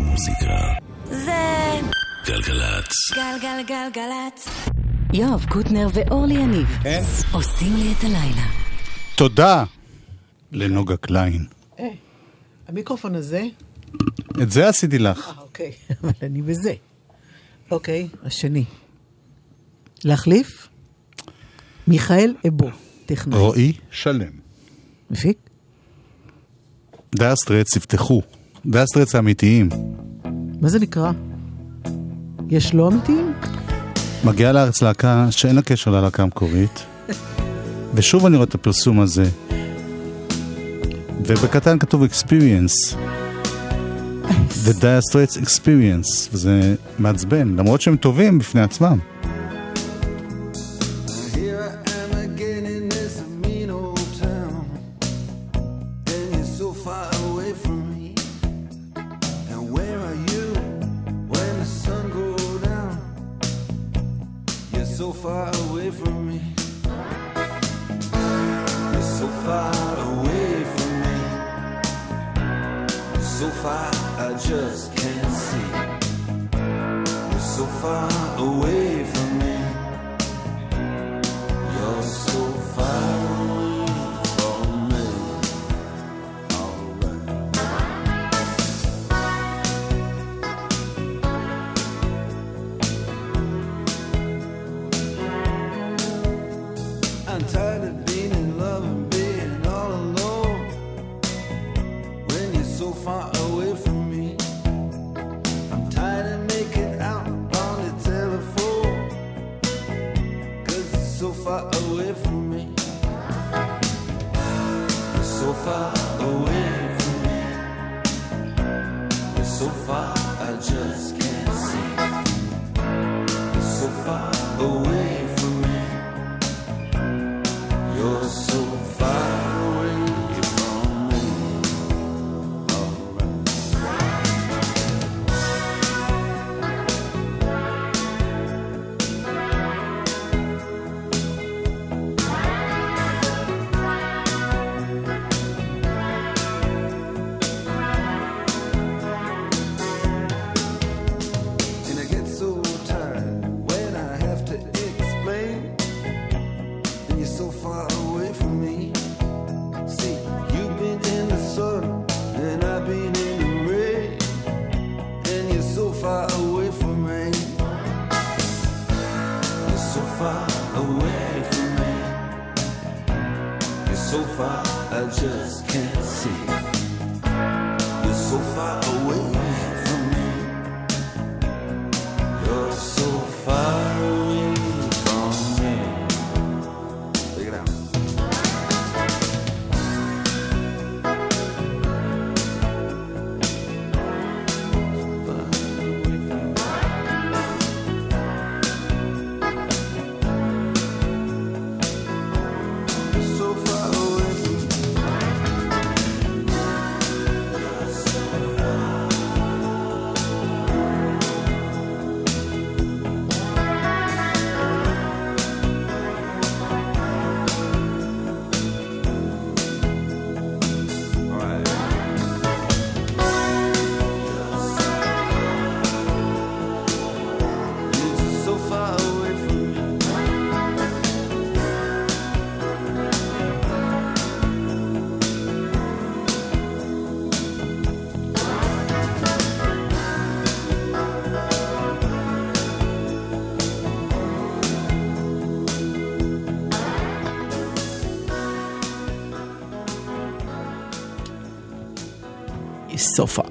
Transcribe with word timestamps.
מוזיקה. 0.00 0.74
זה 1.04 1.80
גלגלצ. 2.26 2.92
גלגלגלגלצ. 3.14 4.48
יואב 5.12 5.44
קוטנר 5.48 5.88
ואורלי 5.94 6.34
יניב 6.34 6.68
כן? 6.82 7.02
עושים 7.32 7.76
לי 7.76 7.92
את 7.98 8.04
הלילה. 8.04 8.46
תודה 9.16 9.64
לנוגה 10.52 10.96
קליין. 10.96 11.46
המיקרופון 12.68 13.14
הזה, 13.14 13.44
את 14.42 14.50
זה 14.50 14.68
עשיתי 14.68 14.98
לך. 14.98 15.28
אה, 15.28 15.42
אוקיי, 15.42 15.72
אבל 16.02 16.12
אני 16.22 16.42
בזה. 16.42 16.74
אוקיי, 17.70 18.08
השני. 18.22 18.64
להחליף? 20.04 20.68
מיכאל 21.88 22.34
אבו, 22.48 22.70
טכנאי. 23.06 23.38
רועי 23.38 23.72
שלם. 23.90 24.32
מפיק? 25.10 25.38
דאסטרץ 27.14 27.76
יפתחו. 27.76 28.22
דאסטרץ 28.66 29.14
האמיתיים. 29.14 29.68
מה 30.60 30.68
זה 30.68 30.78
נקרא? 30.78 31.12
יש 32.50 32.74
לא 32.74 32.88
אמיתיים? 32.88 33.32
מגיעה 34.24 34.52
לארץ 34.52 34.82
להקה 34.82 35.26
שאין 35.30 35.56
לה 35.56 35.62
קשר 35.62 35.90
ללהקה 35.90 36.22
המקורית. 36.22 36.84
ושוב 37.94 38.26
אני 38.26 38.36
רואה 38.36 38.48
את 38.48 38.54
הפרסום 38.54 39.00
הזה. 39.00 39.24
ובקטן 41.26 41.78
כתוב 41.78 42.02
experience. 42.02 42.94
The 44.66 44.72
Dire 44.72 45.10
Straits 45.10 45.42
experience, 45.42 46.28
וזה 46.32 46.74
מעצבן, 46.98 47.56
למרות 47.56 47.80
שהם 47.80 47.96
טובים 47.96 48.38
בפני 48.38 48.60
עצמם. 48.60 48.98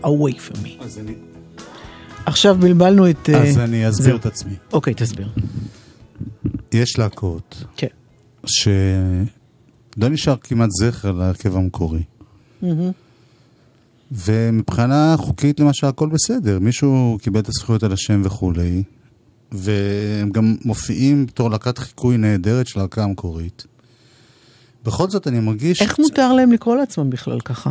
Away 0.03 0.33
from 0.33 0.65
me. 0.65 0.83
אז 0.83 0.99
אני, 0.99 1.13
עכשיו 2.25 2.55
בלבלנו 2.59 3.09
את... 3.09 3.29
אה, 3.29 3.43
אז 3.43 3.57
אני 3.57 3.89
אסביר 3.89 4.05
זהו. 4.05 4.17
את 4.17 4.25
עצמי. 4.25 4.53
אוקיי, 4.73 4.93
תסביר. 4.93 5.29
יש 6.71 6.99
להקות 6.99 7.63
כן. 7.77 7.87
שלא 8.45 10.09
נשאר 10.09 10.35
כמעט 10.37 10.69
זכר 10.79 11.11
להרכב 11.11 11.55
המקורי. 11.55 12.03
ומבחינה 14.11 15.15
חוקית 15.17 15.59
למשל 15.59 15.87
הכל 15.87 16.09
בסדר, 16.09 16.59
מישהו 16.59 17.17
קיבל 17.21 17.39
את 17.39 17.49
הזכויות 17.49 17.83
על 17.83 17.93
השם 17.93 18.21
וכולי, 18.25 18.83
והם 19.51 20.29
גם 20.29 20.55
מופיעים 20.65 21.25
בתור 21.25 21.49
להקת 21.49 21.77
חיקוי 21.77 22.17
נהדרת 22.17 22.67
של 22.67 22.79
להקה 22.79 23.03
המקורית. 23.03 23.65
בכל 24.83 25.09
זאת 25.09 25.27
אני 25.27 25.39
מרגיש... 25.39 25.81
איך 25.81 25.99
מותר 25.99 26.33
להם 26.33 26.51
לקרוא 26.51 26.75
לעצמם 26.75 27.09
בכלל 27.09 27.39
ככה? 27.39 27.69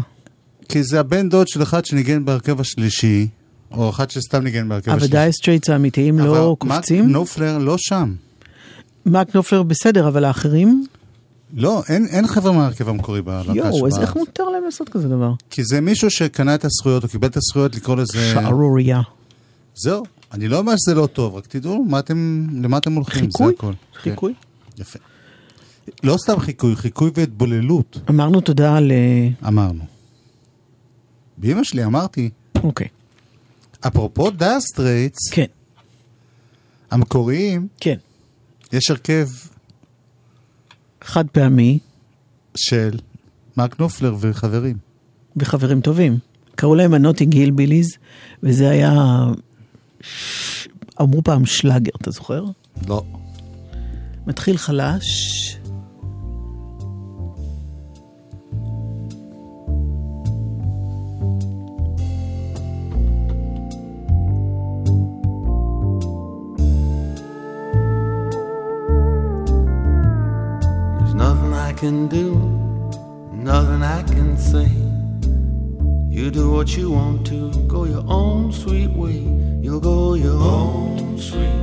כי 0.69 0.83
זה 0.83 1.01
הבן 1.01 1.29
דוד 1.29 1.49
של 1.49 1.63
אחד 1.63 1.85
שניגן 1.85 2.25
בהרכב 2.25 2.61
השלישי, 2.61 3.29
או 3.73 3.91
אחד 3.91 4.11
שסתם 4.11 4.45
ניגן 4.45 4.69
בהרכב 4.69 4.91
אבל 4.91 4.97
השלישי. 4.99 5.13
דייר 5.13 5.33
סטרייטס 5.33 5.71
האמיתיים 5.71 6.19
לא 6.19 6.49
אבל 6.49 6.57
קופצים? 6.59 7.05
מרק 7.05 7.13
נופלר 7.13 7.59
לא 7.59 7.75
שם. 7.79 8.15
מרק 9.07 9.35
נופלר 9.35 9.63
בסדר, 9.63 10.09
אבל 10.09 10.25
האחרים? 10.25 10.87
לא, 11.55 11.83
אין, 11.89 12.07
אין 12.07 12.27
חבר'ה 12.27 12.53
מההרכב 12.53 12.89
המקורי 12.89 13.23
בלהקה 13.23 13.53
יואו, 13.55 13.87
אז 13.87 13.93
שבאה. 13.93 14.03
איך 14.03 14.17
מותר 14.17 14.45
להם 14.45 14.65
לעשות 14.65 14.89
כזה 14.89 15.09
דבר? 15.09 15.33
כי 15.51 15.65
זה 15.65 15.81
מישהו 15.81 16.11
שקנה 16.11 16.55
את 16.55 16.65
הזכויות, 16.65 17.05
או 17.05 17.09
קיבל 17.09 17.29
את 17.29 17.37
הזכויות 17.37 17.75
לקרוא 17.77 17.97
לזה... 17.97 18.31
שערוריה. 18.33 19.01
זהו. 19.75 20.03
אני 20.33 20.49
לא 20.49 20.59
אומר 20.59 20.75
שזה 20.77 20.95
לא 20.95 21.07
טוב, 21.07 21.35
רק 21.35 21.47
תדעו 21.47 21.85
מה 21.85 21.99
אתם, 21.99 22.47
למה 22.63 22.79
אתם 22.79 22.93
הולכים, 22.93 23.25
חיקוי? 23.25 23.47
זה 23.47 23.53
הכל. 23.59 23.73
חיקוי? 24.03 24.35
כן, 24.77 24.83
יפה. 24.83 24.99
לא 26.03 26.17
סתם 26.25 26.41
חיקוי, 26.41 26.77
חיקוי 26.77 27.11
והתבוללות, 27.15 27.99
אמרנו 28.11 28.41
תודה 28.41 28.81
ל... 28.81 28.93
אמרנו. 29.47 29.98
באמא 31.41 31.65
שלי 31.65 31.85
אמרתי, 31.85 32.31
אוקיי. 32.63 32.89
אפרופו 33.87 34.31
דייר 34.31 34.61
סטרייטס, 34.61 35.31
כן, 35.33 35.45
המקוריים, 36.91 37.69
כן. 37.81 37.97
יש 38.73 38.91
הרכב 38.91 39.29
חד 41.05 41.25
פעמי 41.33 41.79
של 42.57 42.99
מרק 43.57 43.81
נופלר 43.81 44.15
וחברים. 44.21 44.77
וחברים 45.37 45.81
טובים. 45.81 46.19
קראו 46.55 46.75
להם 46.75 46.95
ה 46.95 46.98
Notting 46.98 47.25
Hillbillies, 47.27 47.89
וזה 48.43 48.71
היה... 48.71 48.93
ש- 50.01 50.69
אמרו 51.01 51.23
פעם 51.25 51.47
שלאגר, 51.47 51.91
אתה 52.03 52.11
זוכר? 52.11 52.45
לא. 52.89 53.03
מתחיל 54.27 54.59
חלש. 54.59 55.48
You 76.77 76.91
want 76.93 77.27
to, 77.29 77.51
go 77.67 77.87
your 77.87 78.05
own 78.07 78.53
sweet 78.53 78.91
way. 78.91 79.25
You'll 79.61 79.81
go 79.81 80.15
your 80.15 80.41
own 80.41 81.19
sweet, 81.19 81.58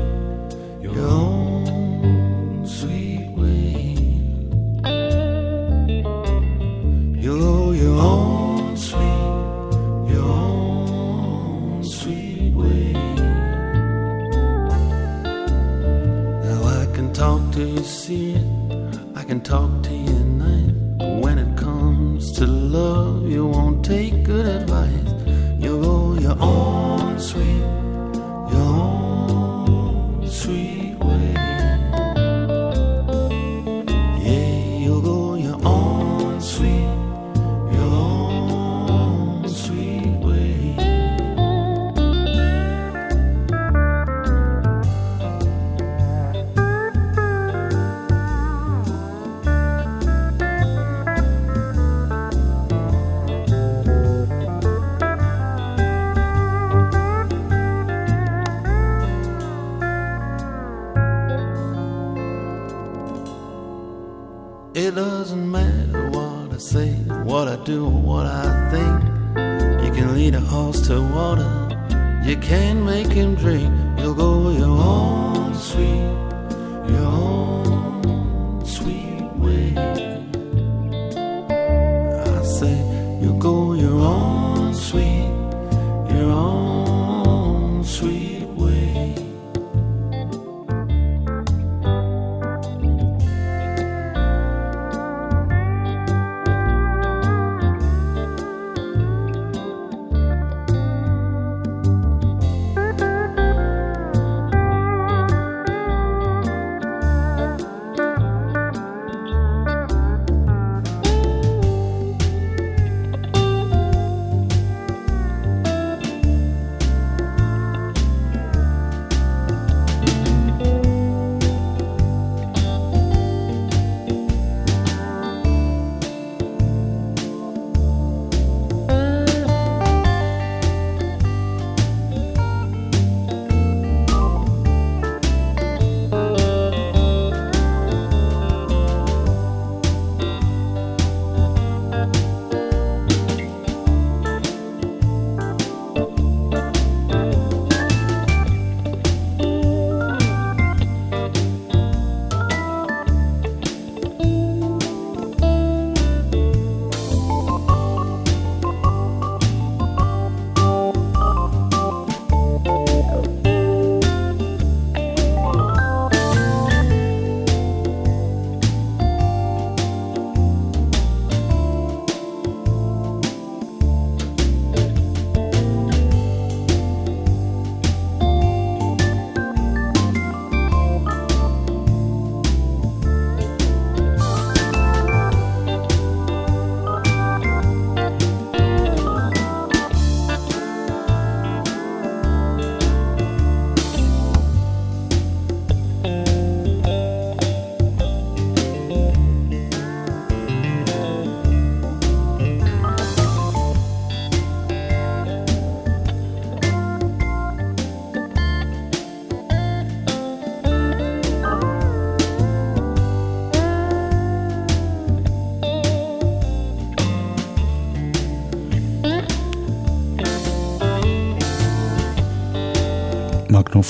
you 72.45 72.49
can 72.51 72.85
make 72.85 73.07
him 73.07 73.33
drink. 73.33 73.84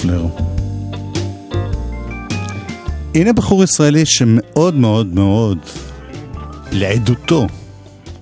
נופלר. 0.05 0.27
הנה 3.15 3.33
בחור 3.33 3.63
ישראלי 3.63 4.05
שמאוד 4.05 4.75
מאוד 4.75 5.07
מאוד 5.07 5.57
לעדותו 6.71 7.47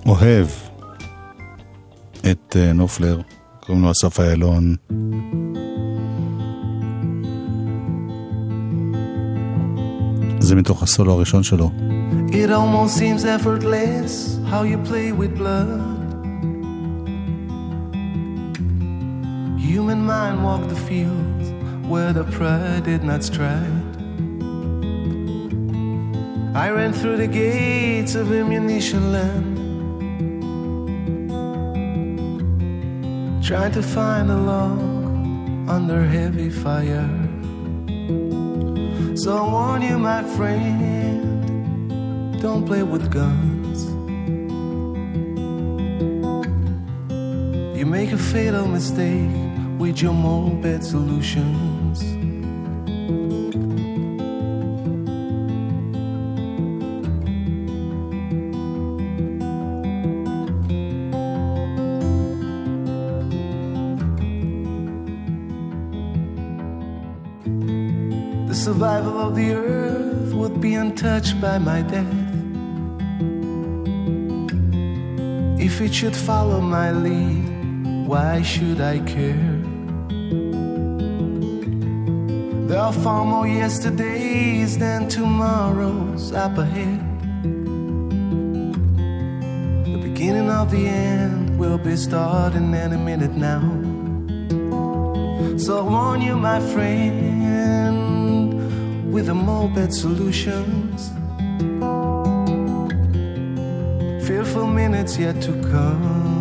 אוהב 0.06 0.46
את 2.30 2.56
אה, 2.56 2.72
נופלר, 2.72 3.20
קוראים 3.60 3.84
לו 3.84 3.90
אסף 3.90 4.20
איילון. 4.20 4.74
זה 10.40 10.56
מתוך 10.56 10.82
הסולו 10.82 11.12
הראשון 11.12 11.42
שלו. 11.42 11.70
It 12.28 12.50
almost 12.50 12.96
seems 12.98 13.24
effortless 13.24 14.12
how 14.50 14.62
you 14.70 14.78
play 14.90 15.12
with 15.20 15.32
blood. 15.38 15.68
Human 19.70 20.00
mind 20.10 20.36
walk 20.46 20.62
the 20.72 20.80
fields 20.88 21.33
where 21.88 22.12
the 22.12 22.24
pride 22.24 22.84
did 22.84 23.04
not 23.04 23.22
stride. 23.22 23.82
I 26.54 26.70
ran 26.70 26.92
through 26.92 27.16
the 27.16 27.26
gates 27.26 28.14
of 28.14 28.32
ammunition 28.32 29.12
land, 29.12 29.56
trying 33.44 33.72
to 33.72 33.82
find 33.82 34.30
a 34.30 34.36
log 34.36 34.78
under 35.68 36.04
heavy 36.04 36.50
fire. 36.50 37.10
So 39.16 39.36
I 39.36 39.42
warn 39.50 39.82
you, 39.82 39.98
my 39.98 40.22
friend, 40.36 41.42
don't 42.40 42.64
play 42.64 42.82
with 42.82 43.10
guns. 43.10 43.84
You 47.78 47.86
make 47.86 48.12
a 48.12 48.18
fatal 48.18 48.66
mistake 48.66 49.30
with 49.78 50.00
your 50.00 50.14
moped 50.14 50.82
solutions. 50.84 51.73
The 69.34 69.52
earth 69.52 70.32
would 70.32 70.60
be 70.60 70.74
untouched 70.74 71.40
by 71.40 71.58
my 71.58 71.82
death. 71.82 72.06
If 75.58 75.80
it 75.80 75.92
should 75.94 76.14
follow 76.14 76.60
my 76.60 76.92
lead, 76.92 78.06
why 78.06 78.42
should 78.42 78.80
I 78.80 79.00
care? 79.00 79.60
There 82.68 82.78
are 82.78 82.92
far 82.92 83.24
more 83.24 83.46
yesterdays 83.46 84.78
than 84.78 85.08
tomorrows 85.08 86.32
up 86.32 86.56
ahead. 86.58 87.00
The 89.84 89.98
beginning 90.02 90.50
of 90.50 90.70
the 90.70 90.86
end 90.86 91.58
will 91.58 91.78
be 91.78 91.96
starting 91.96 92.74
any 92.74 92.96
minute 92.96 93.34
now. 93.34 93.62
So 95.56 95.84
warn 95.84 96.20
you, 96.20 96.36
my 96.36 96.60
friend, 96.72 97.33
with 99.14 99.26
the 99.26 99.34
moped 99.34 99.94
solutions. 99.94 101.10
Fearful 104.26 104.66
minutes 104.66 105.16
yet 105.16 105.40
to 105.40 105.52
come. 105.70 106.32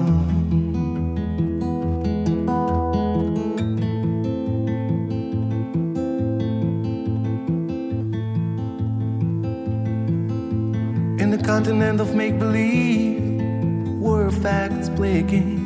In 11.19 11.29
the 11.29 11.37
continent 11.45 12.01
of 12.01 12.15
make 12.15 12.39
believe, 12.39 13.21
where 14.01 14.31
facts 14.31 14.89
play 14.89 15.19
a 15.19 15.21
game. 15.21 15.61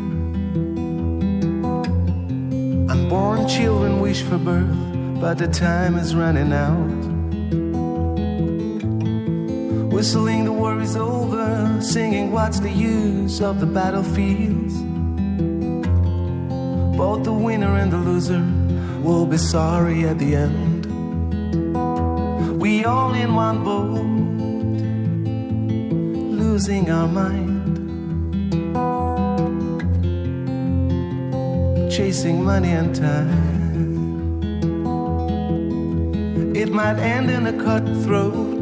Unborn 2.89 3.47
children 3.47 4.01
wish 4.01 4.23
for 4.23 4.37
birth, 4.37 4.75
but 5.21 5.37
the 5.37 5.47
time 5.47 5.95
is 5.95 6.13
running 6.13 6.51
out. 6.51 6.76
Whistling 9.97 10.45
the 10.45 10.51
war 10.51 10.79
is 10.79 10.95
over, 10.95 11.81
singing 11.81 12.31
what's 12.31 12.59
the 12.59 12.69
use 12.69 13.41
of 13.41 13.59
the 13.59 13.65
battlefields. 13.65 14.75
Both 16.95 17.23
the 17.23 17.33
winner 17.33 17.75
and 17.77 17.91
the 17.91 17.97
loser 17.97 18.45
will 19.01 19.25
be 19.25 19.37
sorry 19.37 20.05
at 20.05 20.19
the 20.19 20.35
end. 20.35 20.85
We 22.61 22.85
all 22.85 23.15
in 23.15 23.33
one 23.33 23.63
boat, 23.63 24.05
losing 26.43 26.91
our 26.91 27.07
mind. 27.07 27.47
chasing 31.89 32.43
money 32.43 32.73
and 32.73 32.93
time. 32.95 33.65
It 36.55 36.71
might 36.71 36.99
end 36.99 37.31
in 37.31 37.47
a 37.47 37.53
cutthroat, 37.53 38.56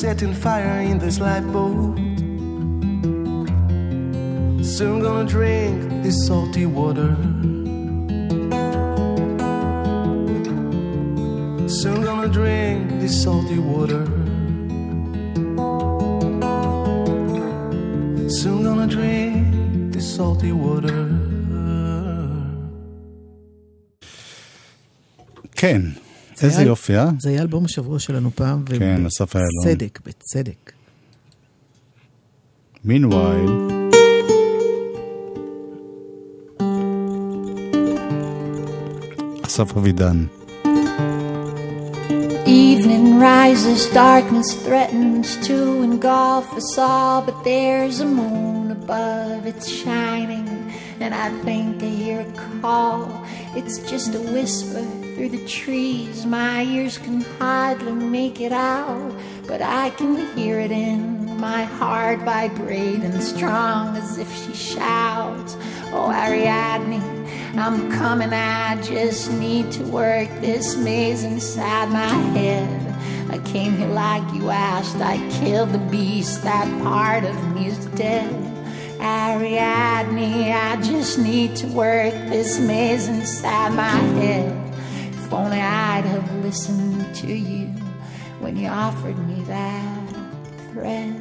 setting 0.00 0.34
fire 0.34 0.80
in 0.80 0.98
this 0.98 1.20
lifeboat. 1.20 1.96
Soon 4.64 5.00
gonna 5.00 5.24
drink 5.24 6.02
this 6.02 6.26
salty 6.26 6.66
water. 6.66 7.14
Soon 11.68 12.02
gonna 12.02 12.28
drink 12.28 13.00
this 13.00 13.22
salty 13.22 13.58
water. 13.58 14.04
Soon 18.28 18.64
gonna 18.64 18.88
drink 18.88 19.92
this 19.92 20.16
salty 20.16 20.52
water. 20.52 21.08
כן, 25.56 26.03
איזה 26.43 26.57
היה- 26.57 26.67
יופי, 26.67 26.97
אה? 26.97 27.09
זה 27.19 27.29
היה 27.29 27.41
אלבום 27.41 27.65
השבוע 27.65 27.99
שלנו 27.99 28.31
פעם, 28.35 28.63
כן, 28.65 29.05
אסף 29.05 29.35
איילון. 29.35 29.49
ובצדק, 29.65 29.99
בצדק. 30.05 30.71
מינווייל, 32.85 33.49
אסף 39.45 39.77
אבידן. 39.77 40.25
Evening 42.45 43.07
rises, 43.31 43.81
darkness 44.05 44.49
threatens 44.65 45.27
to 45.47 45.57
engulf 45.89 46.47
us 46.61 46.71
all, 46.89 47.17
but 47.27 47.37
there's 47.49 47.97
a 48.07 48.09
moon 48.21 48.65
above, 48.79 49.39
it's 49.51 49.67
shining, 49.83 50.47
and 51.03 51.11
I 51.25 51.27
think 51.45 51.71
I 51.89 51.91
hear 52.03 52.19
a 52.29 52.31
call. 52.61 53.01
It's 53.59 53.77
just 53.91 54.09
a 54.19 54.23
whisper 54.35 54.85
through 55.14 55.28
the 55.28 55.46
trees, 55.46 56.26
my 56.26 56.64
ears 56.64 56.98
can 56.98 57.20
hardly 57.38 57.92
make 57.92 58.40
it 58.40 58.50
out, 58.50 59.12
but 59.46 59.62
I 59.62 59.90
can 59.90 60.36
hear 60.36 60.58
it 60.58 60.72
in 60.72 61.38
my 61.38 61.62
heart 61.62 62.20
vibrating 62.20 63.20
strong 63.20 63.96
as 63.96 64.18
if 64.18 64.28
she 64.34 64.52
shouts, 64.54 65.56
Oh, 65.92 66.10
Ariadne, 66.10 67.00
I'm 67.56 67.92
coming, 67.92 68.32
I 68.32 68.80
just 68.82 69.30
need 69.32 69.70
to 69.72 69.84
work 69.84 70.28
this 70.40 70.76
maze 70.76 71.22
inside 71.22 71.90
my 71.90 72.08
head. 72.36 72.80
I 73.30 73.38
came 73.50 73.76
here 73.76 73.88
like 73.88 74.34
you 74.34 74.50
asked, 74.50 74.96
I 74.96 75.18
killed 75.38 75.70
the 75.70 75.78
beast, 75.78 76.42
that 76.42 76.66
part 76.82 77.24
of 77.24 77.54
me 77.54 77.68
is 77.68 77.86
dead. 77.94 78.32
Ariadne, 79.00 80.52
I 80.52 80.80
just 80.82 81.18
need 81.18 81.54
to 81.56 81.68
work 81.68 82.14
this 82.30 82.58
maze 82.58 83.06
inside 83.06 83.74
my 83.74 83.96
head. 84.18 84.63
Only 85.34 85.60
I'd 85.60 86.04
have 86.04 86.32
listened 86.44 87.12
to 87.16 87.26
you 87.26 87.66
when 88.38 88.56
you 88.56 88.68
offered 88.68 89.18
me 89.26 89.42
that 89.44 90.08
thread. 90.70 91.12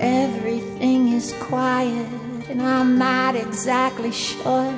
Everything 0.00 1.12
is 1.12 1.32
quiet, 1.42 2.08
and 2.48 2.60
I'm 2.60 2.98
not 2.98 3.36
exactly 3.36 4.10
sure 4.10 4.74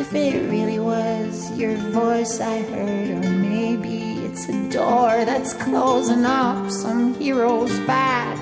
if 0.00 0.14
it 0.14 0.48
really 0.50 0.78
was 0.78 1.52
your 1.58 1.76
voice 1.76 2.40
I 2.40 2.62
heard, 2.62 3.10
or 3.10 3.30
maybe 3.30 4.14
it's 4.24 4.48
a 4.48 4.70
door 4.70 5.26
that's 5.26 5.52
closing 5.52 6.24
up 6.24 6.70
some 6.70 7.12
hero's 7.20 7.78
back 7.80 8.38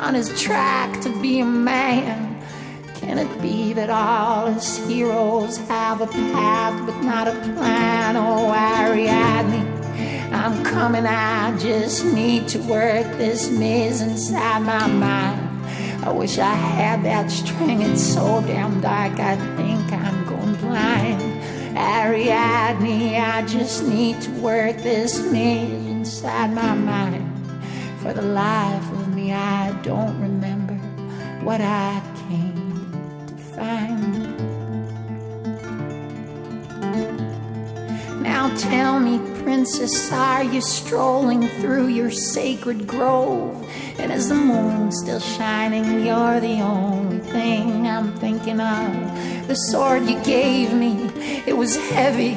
on 0.00 0.14
his 0.14 0.40
track 0.40 0.98
to 1.02 1.10
be 1.20 1.40
a 1.40 1.44
man. 1.44 2.27
Can 3.08 3.16
it 3.16 3.40
be 3.40 3.72
that 3.72 3.88
all 3.88 4.48
us 4.48 4.86
heroes 4.86 5.56
have 5.68 6.02
a 6.02 6.06
path 6.06 6.78
but 6.84 7.00
not 7.00 7.26
a 7.26 7.32
plan? 7.54 8.18
Oh, 8.18 8.52
Ariadne, 8.52 9.64
I'm 10.30 10.62
coming, 10.62 11.06
I 11.06 11.56
just 11.56 12.04
need 12.04 12.48
to 12.48 12.58
work 12.64 13.06
this 13.16 13.48
maze 13.50 14.02
inside 14.02 14.58
my 14.58 14.86
mind. 14.88 15.40
I 16.04 16.12
wish 16.12 16.36
I 16.36 16.52
had 16.52 17.02
that 17.04 17.30
string, 17.30 17.80
it's 17.80 18.02
so 18.02 18.42
damn 18.42 18.82
dark, 18.82 19.18
I 19.18 19.36
think 19.56 19.90
I'm 19.90 20.26
going 20.26 20.54
blind. 20.56 21.22
Ariadne, 21.78 23.16
I 23.16 23.42
just 23.46 23.86
need 23.86 24.20
to 24.20 24.30
work 24.32 24.76
this 24.82 25.18
maze 25.32 25.86
inside 25.86 26.52
my 26.52 26.74
mind. 26.74 27.24
For 28.02 28.12
the 28.12 28.20
life 28.20 28.92
of 28.92 29.14
me, 29.14 29.32
I 29.32 29.72
don't 29.80 30.20
remember 30.20 30.74
what 31.42 31.62
I 31.62 32.02
find. 33.58 34.38
Now 38.22 38.54
tell 38.56 39.00
me, 39.00 39.18
princess, 39.42 40.12
are 40.12 40.44
you 40.44 40.60
strolling 40.60 41.48
through 41.60 41.88
your 41.88 42.10
sacred 42.10 42.86
grove? 42.86 43.54
And 43.98 44.12
is 44.12 44.28
the 44.28 44.34
moon 44.34 44.92
still 44.92 45.20
shining? 45.20 46.06
You're 46.06 46.40
the 46.40 46.60
only 46.60 47.18
thing 47.18 47.86
I'm 47.86 48.12
thinking 48.18 48.60
of. 48.60 49.48
The 49.48 49.54
sword 49.54 50.04
you 50.04 50.22
gave 50.22 50.72
me, 50.74 51.10
it 51.46 51.56
was 51.56 51.74
heavy. 51.90 52.34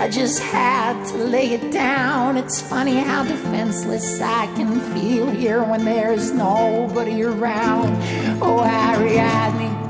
I 0.00 0.08
just 0.08 0.42
had 0.42 1.06
to 1.08 1.18
lay 1.18 1.52
it 1.52 1.70
down. 1.70 2.36
It's 2.36 2.60
funny 2.60 2.96
how 2.96 3.22
defenseless 3.22 4.20
I 4.20 4.46
can 4.54 4.80
feel 4.94 5.30
here 5.30 5.62
when 5.62 5.84
there's 5.84 6.32
nobody 6.32 7.22
around. 7.22 7.96
Oh, 8.42 8.60
Ariadne. 8.64 9.83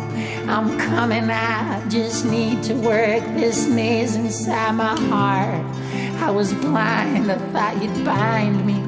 I'm 0.46 0.78
coming, 0.78 1.30
I 1.30 1.82
just 1.88 2.26
need 2.26 2.62
to 2.64 2.74
work 2.74 3.24
this 3.34 3.66
maze 3.66 4.14
inside 4.14 4.72
my 4.72 4.94
heart. 5.08 5.64
I 6.22 6.30
was 6.30 6.52
blind, 6.52 7.32
I 7.32 7.38
thought 7.52 7.82
you'd 7.82 8.04
bind 8.04 8.66
me, 8.66 8.78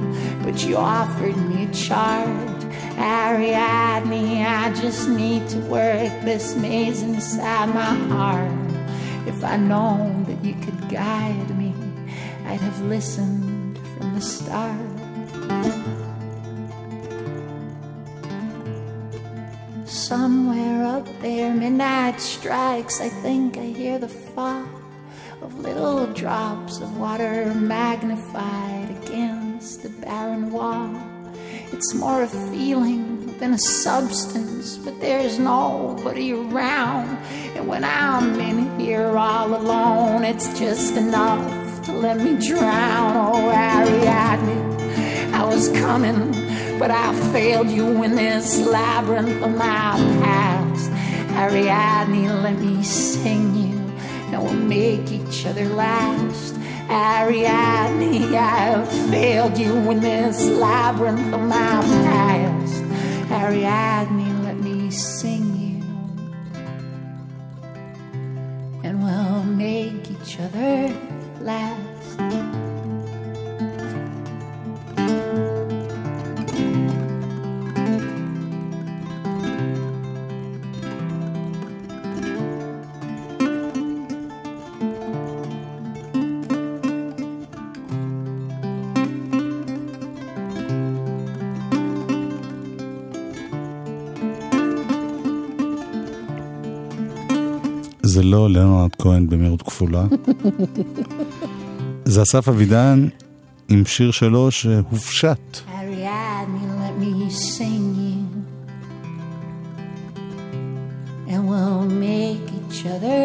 but 0.44 0.64
you 0.64 0.76
offered 0.76 1.36
me 1.36 1.64
a 1.64 1.72
charge. 1.72 2.64
Ariadne, 2.98 4.44
I 4.46 4.72
just 4.74 5.08
need 5.08 5.48
to 5.48 5.58
work 5.60 6.12
this 6.22 6.54
maze 6.54 7.02
inside 7.02 7.66
my 7.74 7.94
heart. 8.14 8.52
If 9.26 9.42
I'd 9.42 9.60
known 9.60 10.24
that 10.24 10.44
you 10.44 10.54
could 10.54 10.88
guide 10.88 11.56
me, 11.58 11.74
I'd 12.44 12.60
have 12.60 12.80
listened 12.82 13.78
from 13.96 14.14
the 14.14 14.20
start. 14.20 14.85
Somewhere 20.08 20.84
up 20.84 21.08
there, 21.20 21.52
midnight 21.52 22.20
strikes. 22.20 23.00
I 23.00 23.08
think 23.08 23.56
I 23.58 23.64
hear 23.64 23.98
the 23.98 24.06
fall 24.06 24.64
of 25.42 25.58
little 25.58 26.06
drops 26.12 26.78
of 26.78 26.96
water 26.96 27.52
magnified 27.52 28.88
against 29.02 29.82
the 29.82 29.88
barren 29.88 30.52
wall. 30.52 30.94
It's 31.72 31.92
more 31.92 32.22
a 32.22 32.28
feeling 32.28 33.36
than 33.38 33.54
a 33.54 33.58
substance, 33.58 34.78
but 34.78 35.00
there's 35.00 35.40
nobody 35.40 36.32
around. 36.32 37.18
And 37.56 37.66
when 37.66 37.82
I'm 37.82 38.38
in 38.38 38.78
here 38.78 39.16
all 39.16 39.56
alone, 39.56 40.22
it's 40.22 40.56
just 40.56 40.96
enough 40.96 41.84
to 41.86 41.92
let 41.92 42.18
me 42.18 42.38
drown. 42.38 43.16
Oh, 43.16 43.50
Ariadne, 43.50 45.34
I 45.34 45.44
was 45.44 45.68
coming, 45.70 46.32
but 46.78 46.90
I 46.90 47.14
failed 47.32 47.70
you 47.70 48.02
in 48.02 48.14
this 48.14 48.58
labyrinth 48.66 49.42
of 49.42 49.50
my 49.56 49.96
past. 50.22 50.90
Ariadne, 51.32 52.42
let 52.42 52.58
me 52.58 52.82
sing 52.82 53.54
you, 53.54 53.78
and 54.32 54.42
we'll 54.42 54.52
make 54.52 55.10
each 55.10 55.46
other 55.46 55.66
last. 55.68 56.54
Ariadne, 56.88 58.34
I 58.34 58.84
failed 59.10 59.58
you 59.58 59.72
in 59.90 60.00
this 60.00 60.46
labyrinth 60.48 61.32
of 61.32 61.40
my 61.40 61.80
past. 62.04 62.82
Ariadne, 63.30 64.44
let 64.44 64.56
me 64.56 64.90
sing 64.90 65.56
you, 65.56 65.82
and 68.84 69.02
we'll 69.02 69.44
make 69.44 70.10
each 70.10 70.38
other 70.40 70.94
last. 71.40 72.65
זה 98.26 98.30
לא 98.30 98.50
ליאונרד 98.50 98.90
כהן 98.98 99.26
במהירות 99.28 99.62
כפולה. 99.62 100.06
זה 102.04 102.22
אסף 102.22 102.48
אבידן 102.48 103.08
עם 103.68 103.84
שיר 103.84 104.10
שלו 104.10 104.50
שהופשט. 104.50 105.58
And 111.28 111.42
we'll 111.48 111.86
make 112.06 112.46
each 112.58 112.80
other. 112.94 113.22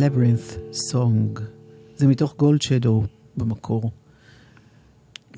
Labyrinth 0.00 0.50
Song. 0.90 1.40
זה 1.96 2.06
מתוך 2.06 2.34
גולד 2.36 2.62
שדו 2.62 3.02
במקור. 3.36 3.90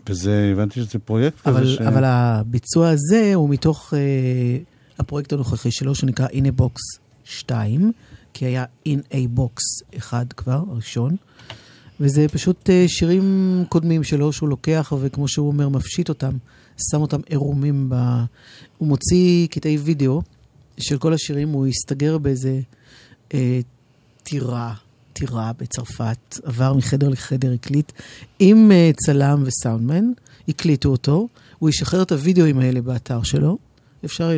וזה, 0.09 0.51
הבנתי 0.53 0.81
שזה 0.81 0.99
פרויקט 0.99 1.41
כזה 1.41 1.51
אבל, 1.59 1.67
ש... 1.67 1.81
אבל 1.81 2.05
הביצוע 2.05 2.89
הזה 2.89 3.35
הוא 3.35 3.49
מתוך 3.49 3.95
uh, 3.95 4.74
הפרויקט 4.99 5.33
הנוכחי 5.33 5.71
שלו, 5.71 5.95
שנקרא 5.95 6.27
In 6.27 6.59
a 6.59 6.61
Box 6.61 7.01
2, 7.25 7.93
כי 8.35 8.45
היה 8.45 8.65
In 8.89 9.13
a 9.13 9.39
Box 9.39 9.87
1 9.99 10.33
כבר, 10.33 10.63
הראשון. 10.71 11.17
וזה 12.01 12.27
פשוט 12.29 12.69
uh, 12.69 12.73
שירים 12.87 13.65
קודמים 13.69 14.05
שלו 14.05 14.33
שהוא 14.33 14.49
לוקח, 14.49 14.93
וכמו 15.01 15.29
שהוא 15.29 15.49
אומר, 15.49 15.69
מפשיט 15.69 16.09
אותם, 16.09 16.33
שם 16.91 17.01
אותם 17.01 17.21
עירומים 17.27 17.87
ב... 17.89 17.95
הוא 18.79 18.89
מוציא 18.89 19.47
קטעי 19.47 19.77
וידאו 19.77 20.23
של 20.79 20.99
כל 20.99 21.13
השירים, 21.13 21.49
הוא 21.49 21.67
הסתגר 21.67 22.19
באיזה 22.19 22.61
uh, 23.29 23.35
טירה, 24.23 24.75
טירה 25.13 25.53
בצרפת, 25.59 26.39
עבר 26.43 26.75
מחדר 26.75 27.09
לחדר, 27.09 27.53
הקליט 27.53 27.93
עם 28.39 28.71
uh, 28.71 28.97
צלם 29.07 29.43
וסאונדמן, 29.47 30.05
הקליטו 30.49 30.89
אותו, 30.89 31.29
הוא 31.59 31.71
ישחרר 31.71 32.03
את 32.03 32.13
הוידאוים 32.13 32.59
האלה 32.59 32.83
באתר 32.83 33.23
שלו. 33.23 33.59
אפשר 34.05 34.31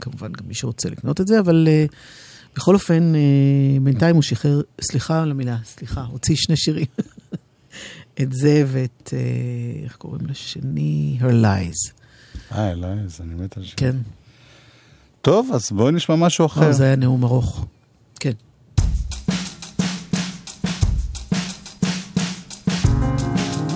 כמובן 0.00 0.32
גם 0.32 0.48
מי 0.48 0.54
שרוצה 0.54 0.90
לקנות 0.90 1.20
את 1.20 1.26
זה, 1.26 1.40
אבל 1.40 1.68
uh, 1.68 1.94
בכל 2.56 2.74
אופן, 2.74 3.12
uh, 3.14 3.82
בינתיים 3.82 4.14
הוא 4.14 4.22
שחרר, 4.22 4.60
סליחה 4.80 5.22
על 5.22 5.30
המילה, 5.30 5.56
סליחה, 5.64 6.02
הוציא 6.02 6.36
שני 6.36 6.56
שירים. 6.56 6.86
את 8.22 8.32
זה 8.32 8.64
ואת, 8.66 9.12
uh, 9.12 9.84
איך 9.84 9.96
קוראים 9.96 10.26
לשני? 10.26 11.18
Her 11.20 11.44
Lies. 11.44 12.04
אה, 12.52 12.72
אליי, 12.72 12.98
אז 13.04 13.20
אני 13.20 13.34
מת 13.34 13.56
על 13.56 13.64
שיר. 13.64 13.74
כן. 13.76 13.96
טוב, 15.22 15.50
אז 15.54 15.70
בואי 15.72 15.92
נשמע 15.92 16.16
משהו 16.16 16.46
אחר. 16.46 16.66
אה, 16.66 16.72
זה 16.72 16.84
היה 16.84 16.96
נאום 16.96 17.24
ארוך. 17.24 17.66
כן. 18.20 18.32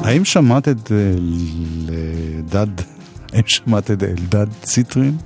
האם 0.03 0.25
שמעת 0.25 0.69
את 0.69 0.93
אלדד, 0.93 2.83
האם 3.33 3.43
שמעת 3.47 3.91
את 3.91 4.03
אלדד 4.03 4.47
ציטרין? 4.63 5.17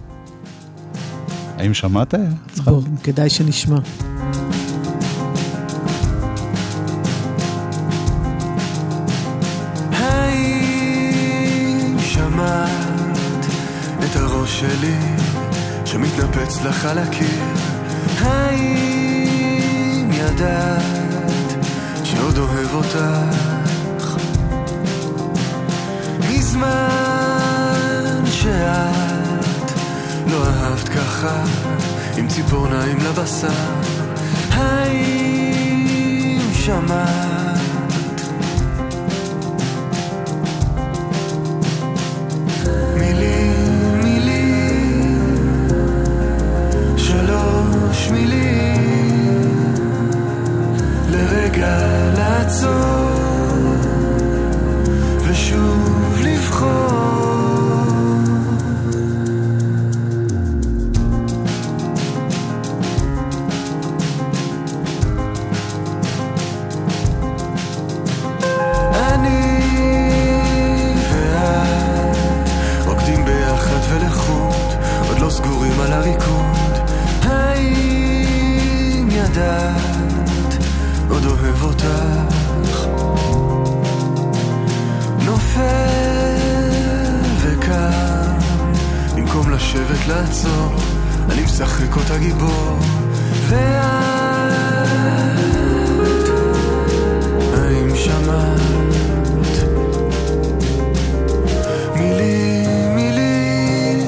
האם 1.58 1.74
שמעת? 1.74 2.14
בוא, 2.64 2.82
כדאי 3.02 3.30
שנשמע. 3.30 3.78
שמעת 11.98 13.46
את 13.98 14.16
הראש 14.16 14.60
שלי 14.60 14.96
שמתנפץ 15.84 16.64
לך 16.64 16.84
לא 30.30 30.46
אהבת 30.46 30.88
ככה 30.88 31.44
עם 32.16 32.28
ציפורניים 32.28 32.98
לבשר. 32.98 33.48
האם 34.50 36.40
שמעת? 36.52 37.52
מילים, 42.98 44.00
מילים, 44.02 45.38
שלוש 46.96 48.10
מילים, 48.10 49.74
לרגע 51.10 51.78
לעצור, 52.16 52.91
לעצור, 90.22 90.72
אני 91.30 91.42
משחק 91.44 91.96
אותה 91.96 92.18
גיבור, 92.18 92.78
ואת, 93.48 93.58
האם 97.54 97.96
שמעת? 97.96 98.60
מילים, 101.96 102.94
מילים, 102.96 104.06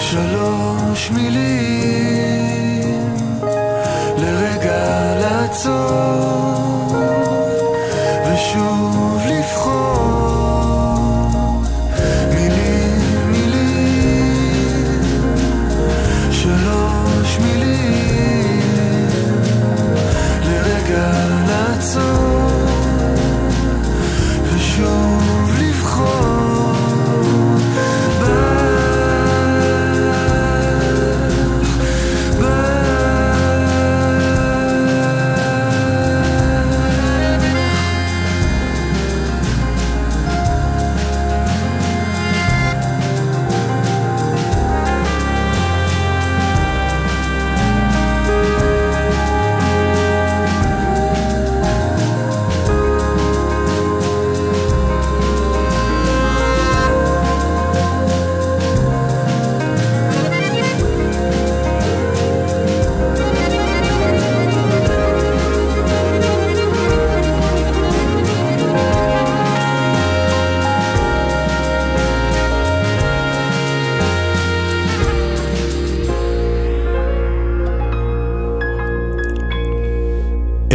שלוש 0.00 1.10
מילים 1.10 1.69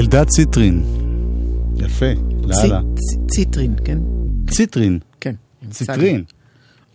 אלדד 0.06 0.26
ציטרין. 0.30 0.84
יפה, 1.76 2.06
לאללה. 2.44 2.82
ציטרין, 3.32 3.76
כן? 3.86 3.98
ציטרין. 4.50 5.00
כן. 5.22 5.36
ציטרין. 5.70 6.24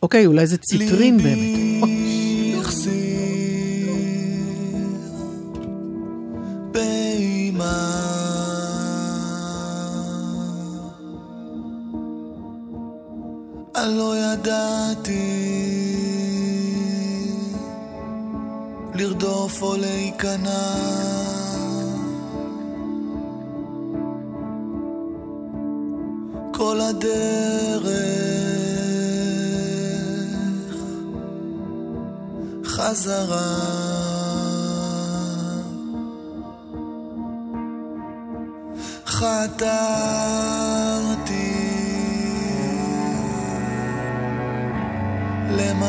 אוקיי, 0.03 0.27
אולי 0.27 0.47
זה 0.47 0.57
ציטרין 0.59 1.19
באמת. 1.19 1.60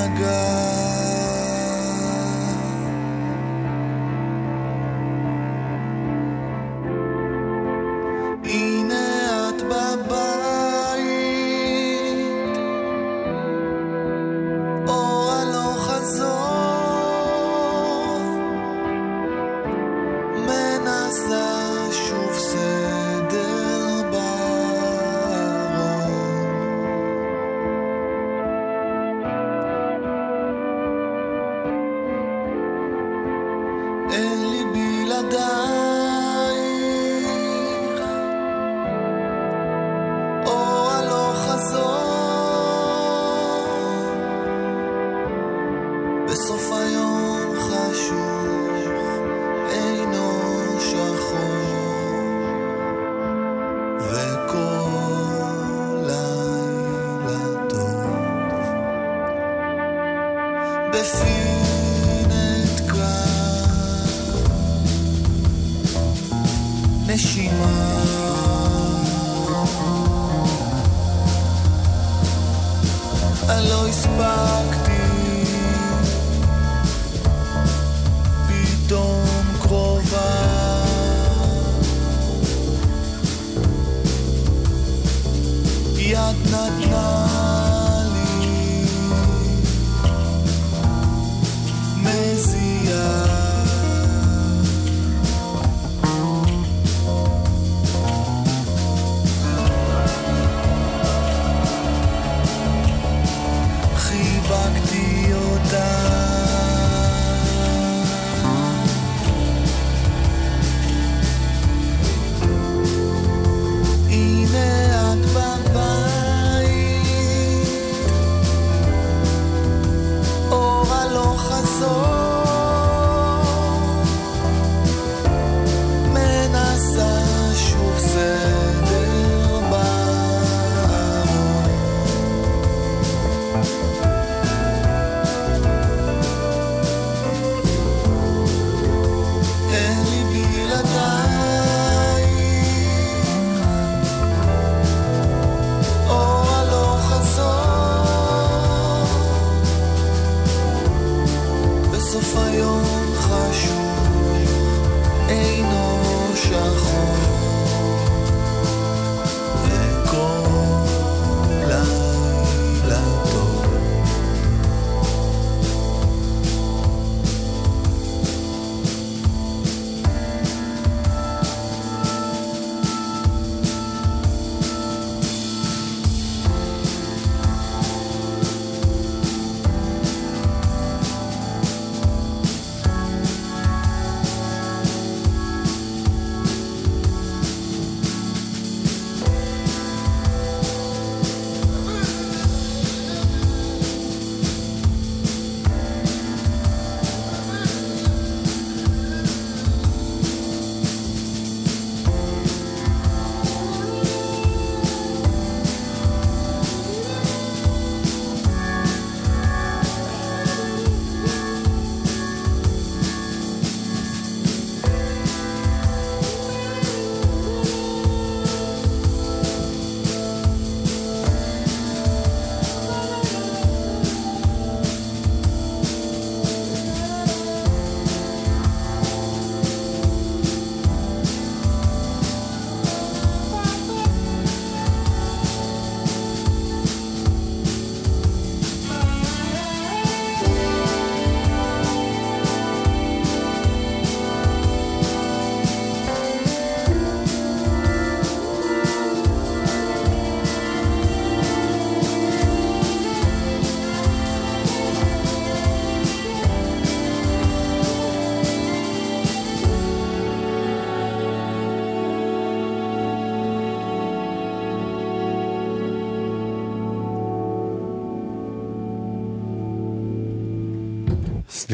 God. 0.09 0.90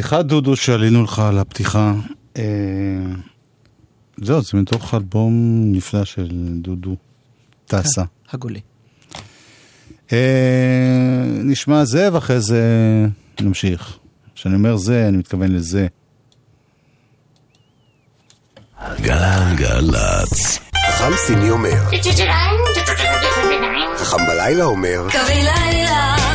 סליחה, 0.07 0.23
דודו, 0.23 0.55
שעלינו 0.55 1.03
לך 1.03 1.19
על 1.19 1.39
הפתיחה. 1.39 1.93
אה, 2.37 2.43
זהו, 4.17 4.41
זה 4.41 4.57
מתוך 4.57 4.93
אלבום 4.93 5.61
נפלא 5.71 6.05
של 6.05 6.29
דודו 6.61 6.95
טסה. 7.65 8.03
הגולה. 8.31 8.59
אה, 10.13 10.17
נשמע 11.43 11.85
זה, 11.85 12.09
ואחרי 12.13 12.41
זה 12.41 12.61
נמשיך. 13.41 13.97
כשאני 14.35 14.55
אומר 14.55 14.77
זה, 14.77 15.07
אני 15.07 15.17
מתכוון 15.17 15.51
לזה. 15.51 15.87
גלגלצ. 19.01 20.59
חכם 20.87 21.17
סיני 21.17 21.49
אומר, 21.49 21.83
חכם 23.99 24.25
בלילה 24.27 24.63
אומר, 24.63 25.07
קווי 25.11 25.35
לילה, 25.35 26.26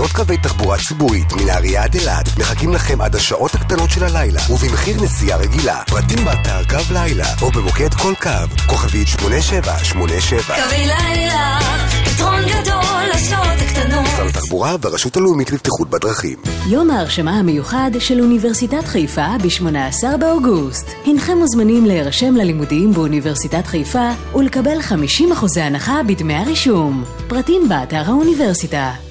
עשרות 0.00 0.12
קווי 0.12 0.36
תחבורה 0.36 0.78
ציבורית 0.88 1.32
מנהריה 1.32 1.84
עד 1.84 1.94
אילת 1.94 2.38
מחכים 2.38 2.72
לכם 2.72 3.00
עד 3.00 3.16
השעות 3.16 3.54
הקטנות 3.54 3.90
של 3.90 4.04
הלילה 4.04 4.40
ובמחיר 4.50 5.02
נסיעה 5.02 5.38
רגילה. 5.38 5.82
פרטים 5.86 6.24
באתר 6.24 6.64
קו 6.64 6.92
לילה 6.92 7.26
או 7.42 7.50
במוקד 7.50 7.94
כל 7.94 8.14
קו, 8.22 8.30
כוכבית 8.66 9.08
8787. 9.08 10.42
קווי 10.42 10.86
לילה, 10.86 11.58
פתרון 12.04 12.40
גדול 12.40 13.02
לשעות 13.14 13.58
הקטנות. 13.60 14.04
משרד 14.04 14.26
התחבורה 14.26 14.76
והרשות 14.80 15.16
הלאומית 15.16 15.50
לבטיחות 15.52 15.90
בדרכים. 15.90 16.38
יום 16.66 16.90
ההרשמה 16.90 17.38
המיוחד 17.38 17.90
של 17.98 18.20
אוניברסיטת 18.20 18.84
חיפה 18.84 19.26
ב-18 19.42 20.16
באוגוסט. 20.16 20.90
הנכם 21.06 21.38
מוזמנים 21.38 21.86
להירשם 21.86 22.34
ללימודים 22.34 22.92
באוניברסיטת 22.92 23.66
חיפה 23.66 24.10
ולקבל 24.34 24.78
50% 24.80 25.60
הנחה 25.60 26.02
בדמי 26.06 26.34
הרישום. 26.34 27.04
פרטים 27.28 27.68
באתר 27.68 28.02
האוניברסיטה. 28.06 29.09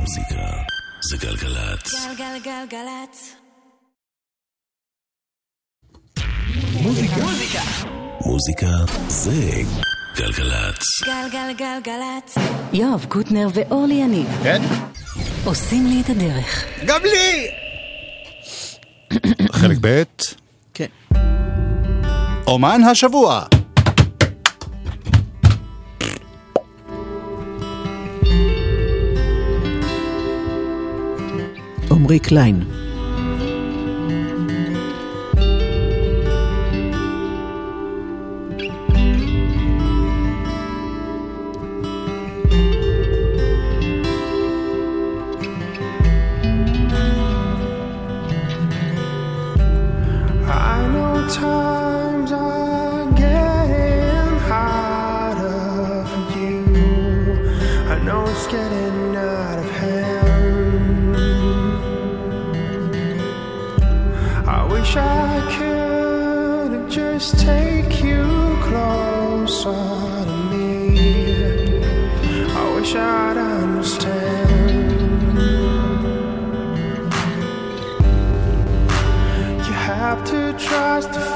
מוזיקה 0.00 0.46
זה 1.10 1.16
גלגלצ. 1.16 1.94
גלגלגלגלצ. 2.18 3.34
מוזיקה 8.26 8.66
זה 9.08 9.30
גלגלצ. 10.16 10.82
גלגלגלגלצ. 11.04 12.34
יואב 12.72 13.06
קוטנר 13.08 13.48
ואורלי 13.54 13.94
יניב 13.94 14.26
כן? 14.42 14.62
עושים 15.44 15.86
לי 15.86 16.00
את 16.00 16.10
הדרך. 16.10 16.64
גם 16.86 17.00
לי! 17.02 17.46
חלק 19.52 19.78
ב', 19.80 20.02
כן. 20.74 20.86
אומן 22.46 22.80
השבוע. 22.90 23.44
עמרי 32.10 32.18
קליין. 32.18 32.60
I 50.48 51.79
to 81.00 81.29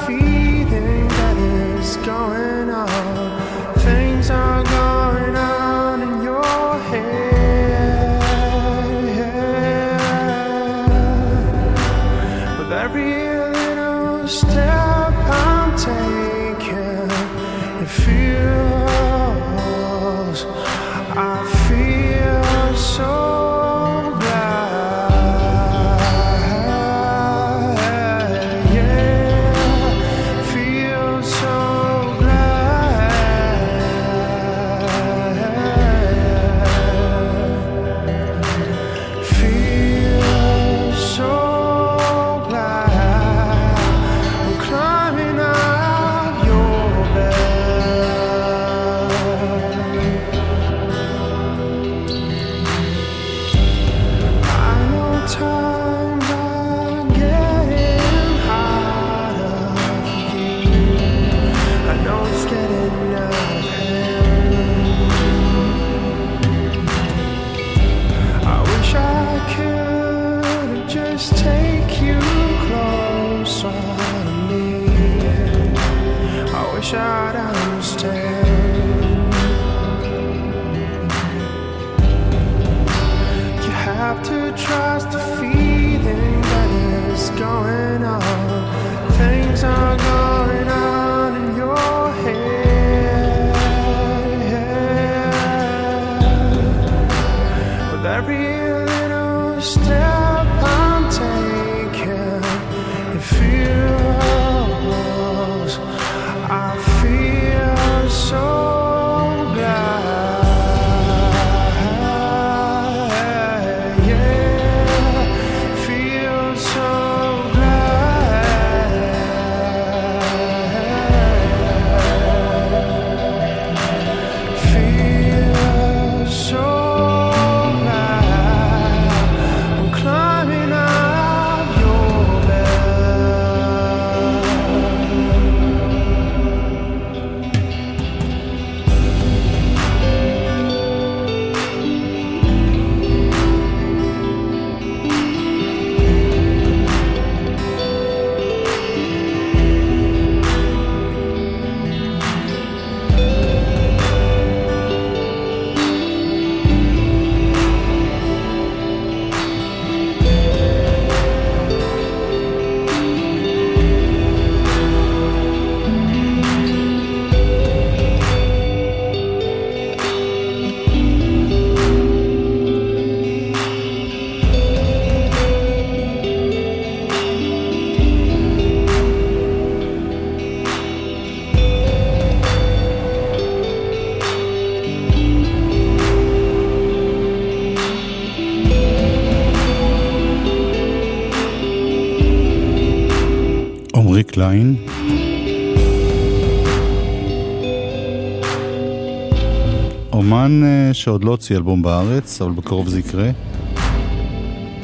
שעוד 201.05 201.23
לא 201.23 201.31
הוציא 201.31 201.55
אלבום 201.55 201.81
בארץ, 201.81 202.41
אבל 202.41 202.51
בקרוב 202.51 202.87
זה 202.87 202.99
יקרה. 202.99 203.31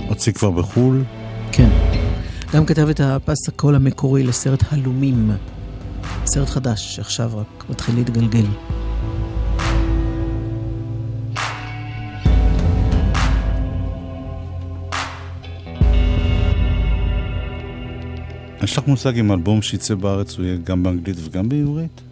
הוציא 0.07 0.31
כבר 0.31 0.51
בחו"ל. 0.51 1.03
כן. 1.51 1.69
גם 2.53 2.65
כתב 2.65 2.87
את 2.89 2.99
הפס 2.99 3.47
הקול 3.47 3.75
המקורי 3.75 4.23
לסרט 4.23 4.63
הלומים. 4.71 5.31
סרט 6.25 6.49
חדש 6.49 6.95
שעכשיו 6.95 7.31
רק 7.37 7.65
מתחיל 7.69 7.95
להתגלגל. 7.95 8.45
יש 18.63 18.77
לך 18.77 18.87
מושג 18.87 19.19
אם 19.19 19.31
אלבום 19.31 19.61
שיצא 19.61 19.95
בארץ 19.95 20.37
הוא 20.37 20.45
יהיה 20.45 20.57
גם 20.57 20.83
באנגלית 20.83 21.17
וגם 21.23 21.49
בעברית? 21.49 22.10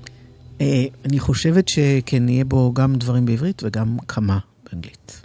אה, 0.61 0.85
אני 1.05 1.19
חושבת 1.19 1.67
שכן, 1.67 2.29
יהיה 2.29 2.45
בו 2.45 2.73
גם 2.73 2.95
דברים 2.95 3.25
בעברית 3.25 3.61
וגם 3.65 3.97
כמה 4.07 4.39
באנגלית. 4.63 5.21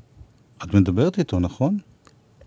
את 0.64 0.74
מדברת 0.74 1.18
איתו, 1.18 1.40
נכון? 1.40 1.78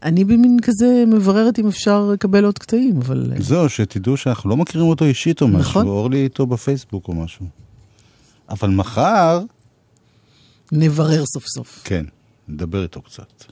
אני 0.03 0.23
במין 0.23 0.57
כזה 0.61 1.03
מבררת 1.07 1.59
אם 1.59 1.67
אפשר 1.67 2.09
לקבל 2.13 2.45
עוד 2.45 2.59
קטעים, 2.59 2.97
אבל... 2.97 3.31
אה, 3.35 3.41
זהו, 3.41 3.69
שתדעו 3.69 4.17
שאנחנו 4.17 4.49
לא 4.49 4.57
מכירים 4.57 4.87
אותו 4.87 5.05
אישית 5.05 5.41
או 5.41 5.47
משהו. 5.47 5.59
נכון. 5.59 5.87
אורלי 5.87 6.23
איתו 6.23 6.45
בפייסבוק 6.45 7.07
או 7.07 7.13
משהו. 7.13 7.45
אבל 8.49 8.69
מחר, 8.69 9.41
נברר 10.71 11.23
סוף 11.25 11.45
סוף. 11.47 11.81
כן, 11.83 12.05
נדבר 12.47 12.83
איתו 12.83 13.01
קצת. 13.01 13.43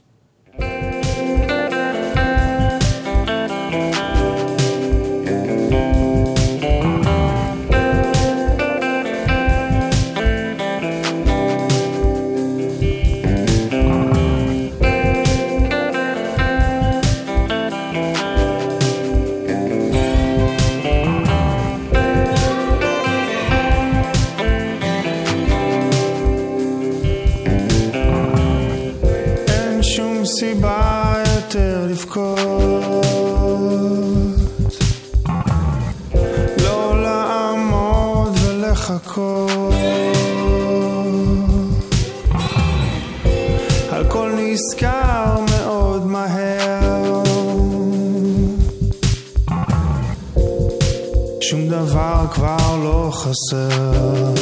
חסר. 53.26 54.32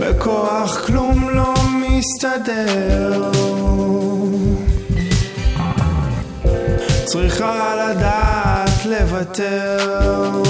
בכוח 0.00 0.86
כלום 0.86 1.28
לא 1.30 1.54
מסתדר. 1.80 3.30
צריכה 7.04 7.74
לדעת 7.76 8.86
לוותר. 8.86 10.42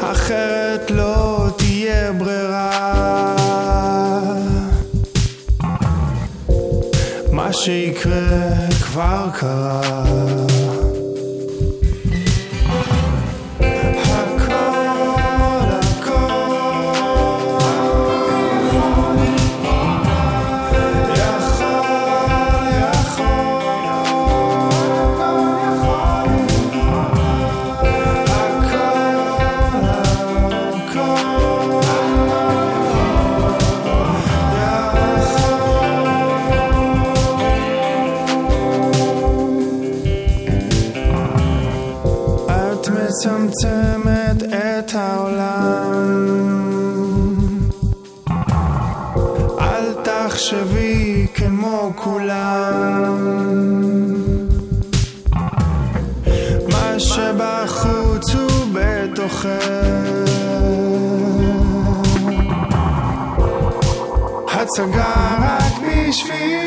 אחרת 0.00 0.90
לא 0.90 1.48
תהיה 1.56 2.12
ברירה. 2.12 3.36
מה 7.32 7.52
שיקרה 7.52 8.50
כבר 8.82 9.28
קרה 9.38 10.53
בתוכך 59.44 60.24
הצגה 64.54 65.36
רק 65.40 65.72
בשבילך 65.82 66.63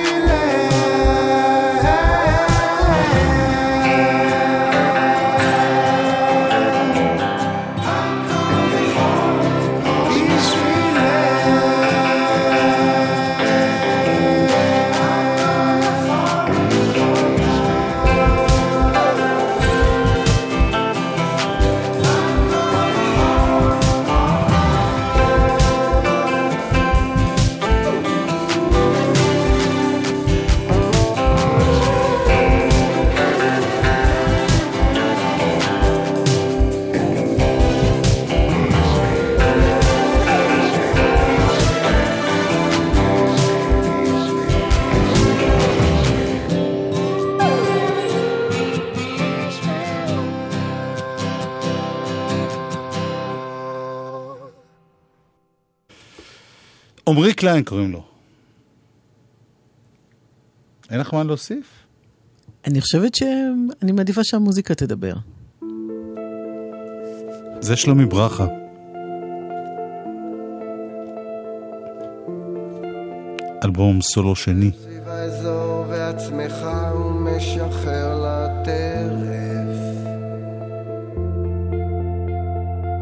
עמרי 57.07 57.33
קליין 57.33 57.63
קוראים 57.63 57.91
לו. 57.91 58.03
אין 60.89 60.99
לך 60.99 61.13
מה 61.13 61.23
להוסיף? 61.23 61.65
אני 62.67 62.81
חושבת 62.81 63.15
שאני 63.15 63.91
מעדיפה 63.91 64.23
שהמוזיקה 64.23 64.75
תדבר. 64.75 65.13
זה 67.59 67.75
שלומי 67.75 68.05
ברכה. 68.05 68.47
אלבום 73.63 74.01
סולו 74.01 74.35
שני. 74.35 74.71
סביב 74.83 75.07
האזור 75.07 75.85
ועצמך 75.89 76.67
ומשחרר 76.95 78.21
לטרף 78.21 79.26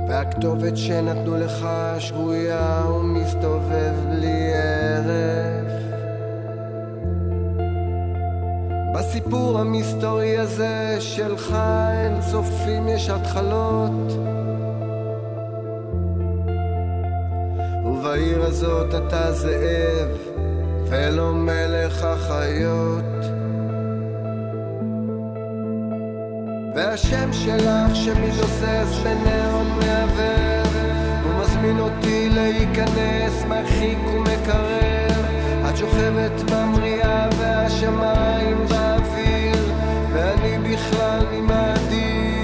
והכתובת 0.08 0.78
שנתנו 0.78 1.38
לך 1.38 1.68
שגויה 2.00 2.86
ומסתובב 2.90 3.94
בלי 4.10 4.52
הרף 4.54 5.72
בסיפור 8.96 9.60
המסתורי 9.60 10.38
הזה 10.38 10.98
שלך 11.00 11.56
אין 11.92 12.22
צופים 12.32 12.88
יש 12.88 13.10
התחלות. 13.10 14.12
ובעיר 17.86 18.44
הזאת 18.44 18.96
אתה 18.96 19.32
זאב 19.32 20.10
ולא 20.90 21.34
מלך 21.34 22.04
החיות 22.04 23.26
והשם 26.76 27.34
שלך 27.34 27.96
שמתנוסס 27.96 29.00
בניאון 29.04 29.68
מעוור 29.68 30.66
הוא 31.24 31.34
מזמין 31.42 31.80
אותי 31.80 32.30
להיכנס, 32.30 33.44
מרחיק 33.48 33.98
ומקרר 34.08 35.26
את 35.70 35.78
שוכבת 35.78 36.52
במריאה 36.52 37.30
והשמיים 37.38 38.58
באוויר 38.70 39.74
ואני 40.14 40.58
בכלל 40.58 41.26
ממאדים 41.32 42.38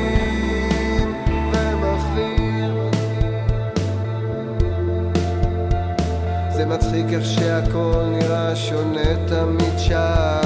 ומחוויר 1.53 2.89
זה 6.49 6.65
מצחיק 6.65 7.05
איך 7.13 7.25
שהכל 7.25 8.03
נראה 8.11 8.55
שונה 8.55 9.27
תמיד 9.27 9.77
שאחרי 9.77 10.40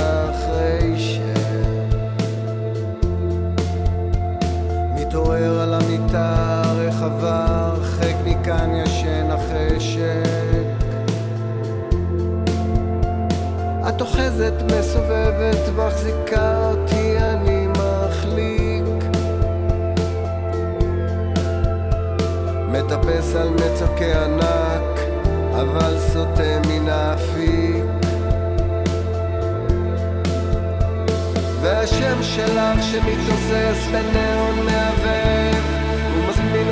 על 6.16 6.22
המיטה 6.22 6.62
הרחבה, 6.66 7.46
הרחק 7.48 8.16
מכאן 8.26 8.76
ישן 8.76 9.32
החשק. 9.32 10.86
את 13.90 14.02
אוחזת, 14.02 14.54
מסובבת, 14.66 15.70
מחזיקה 15.78 16.70
אותי, 16.70 17.18
אני 17.20 17.68
מחליק. 17.68 19.06
מטפס 22.72 23.36
על 23.36 23.50
מצוקי 23.50 24.14
ענק, 24.14 25.00
אבל 25.52 25.98
סוטה 26.00 26.60
מן 26.68 26.90
האפיק. 26.90 27.86
והשם 31.62 32.24
שלך 32.24 32.84
שמתנוסס 32.84 33.88
הוא 33.92 34.64
מזמין 34.64 35.75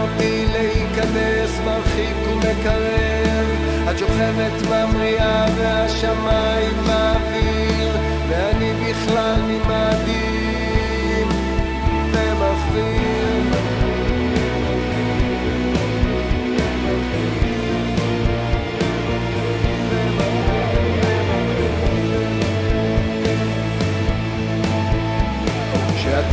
אותי 0.04 0.46
להיכנס, 0.52 1.60
מרחיק 1.66 2.16
ומקרב. 2.28 3.48
את 3.92 4.00
שוכבת 4.00 4.62
במריאה 4.70 5.46
והשמיים 5.58 6.74
באוויר 6.88 7.98
ואני 8.30 8.74
בכלל 8.74 9.36
ממאדים 9.42 11.28
ומחוויר 12.12 13.33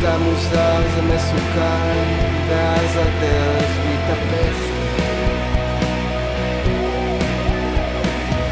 כשאתה 0.01 0.17
מוזר 0.17 0.81
זה 0.95 1.01
מסוכן, 1.01 2.05
ואז 2.49 2.97
הדרך 2.97 3.69
מתהפכת. 3.89 4.71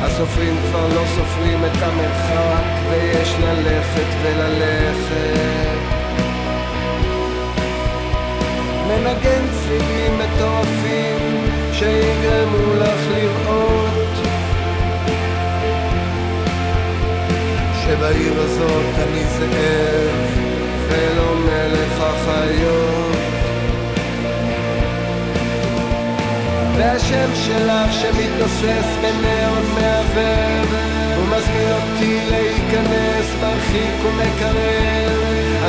הסופרים 0.01 0.55
כבר 0.69 0.87
לא 0.87 1.01
סופרים 1.15 1.65
את 1.65 1.81
המרחק, 1.81 2.89
ויש 2.89 3.35
ללכת 3.43 4.07
וללכת. 4.23 5.79
מנגן 8.87 9.45
צלילים 9.51 10.19
מטורפים, 10.19 11.17
שיגרמו 11.73 12.75
לך 12.75 13.01
לראות 13.15 14.17
שבעיר 17.81 18.41
הזאת 18.41 18.95
אני 18.97 19.23
זאב 19.23 20.48
ולא 20.89 21.35
מלך 21.35 22.01
החיות. 22.01 23.15
והשם 26.77 27.29
שלך 27.45 27.93
שמתנוסס 27.93 28.87
בניאון 29.01 29.65
מעוור 29.73 30.77
הוא 31.15 31.25
מזמין 31.25 31.71
אותי 31.71 32.19
להיכנס, 32.29 33.27
מרחיק 33.41 34.05
ומקרר 34.05 35.09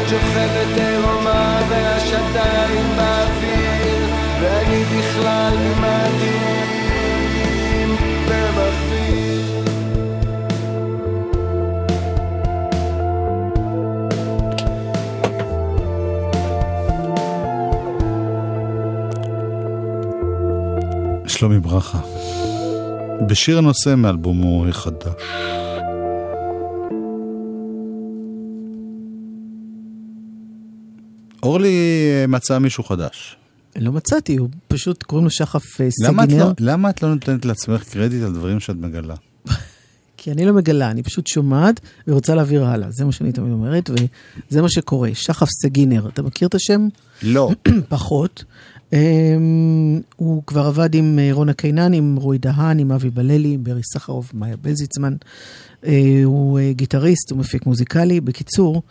את 0.02 0.08
שוכבת 0.08 0.78
עירומה 0.78 1.60
והשדיים 1.68 2.86
באוויר 2.96 4.06
ואני 4.40 4.84
בכלל 4.84 5.56
ממאדים 5.56 6.89
שלומי 21.40 21.60
ברכה. 21.60 22.00
בשיר 23.28 23.58
הנושא 23.58 23.94
מאלבומו 23.94 24.66
החדש. 24.68 25.22
אורלי 31.42 31.68
אה, 32.10 32.26
מצאה 32.26 32.58
מישהו 32.58 32.84
חדש. 32.84 33.36
לא 33.76 33.92
מצאתי, 33.92 34.36
הוא 34.36 34.48
פשוט 34.68 35.02
קוראים 35.02 35.24
לו 35.24 35.30
שחף 35.30 35.80
אה, 35.80 35.88
סגינר. 35.90 36.44
לא, 36.44 36.52
למה 36.60 36.90
את 36.90 37.02
לא 37.02 37.14
נותנת 37.14 37.44
לעצמך 37.44 37.84
קרדיט 37.84 38.22
על 38.22 38.32
דברים 38.32 38.60
שאת 38.60 38.76
מגלה? 38.76 39.14
כי 40.16 40.32
אני 40.32 40.46
לא 40.46 40.52
מגלה, 40.52 40.90
אני 40.90 41.02
פשוט 41.02 41.26
שומעת 41.26 41.80
ורוצה 42.08 42.34
להעביר 42.34 42.64
הלאה. 42.64 42.88
זה 42.90 43.04
מה 43.04 43.12
שאני 43.12 43.32
תמיד 43.32 43.52
אומרת, 43.52 43.90
וזה 43.90 44.62
מה 44.62 44.68
שקורה. 44.70 45.10
שחף 45.14 45.48
סגינר, 45.62 46.08
אתה 46.08 46.22
מכיר 46.22 46.48
את 46.48 46.54
השם? 46.54 46.88
לא. 47.22 47.50
פחות. 47.88 48.44
Um, 48.90 48.94
הוא 50.16 50.42
כבר 50.46 50.66
עבד 50.66 50.94
עם 50.94 51.18
אה, 51.18 51.28
רונה 51.32 51.52
קינן, 51.52 51.92
עם 51.92 52.16
רועי 52.16 52.38
דהן, 52.38 52.78
עם 52.78 52.92
אבי 52.92 53.10
בללי, 53.10 53.54
עם 53.54 53.64
ברי 53.64 53.80
סחרוף, 53.82 54.34
מאיה 54.34 54.56
בלזיצמן. 54.56 55.16
Uh, 55.82 55.86
הוא 56.24 56.58
uh, 56.58 56.62
גיטריסט, 56.76 57.30
הוא 57.30 57.38
מפיק 57.38 57.66
מוזיקלי. 57.66 58.20
בקיצור, 58.20 58.82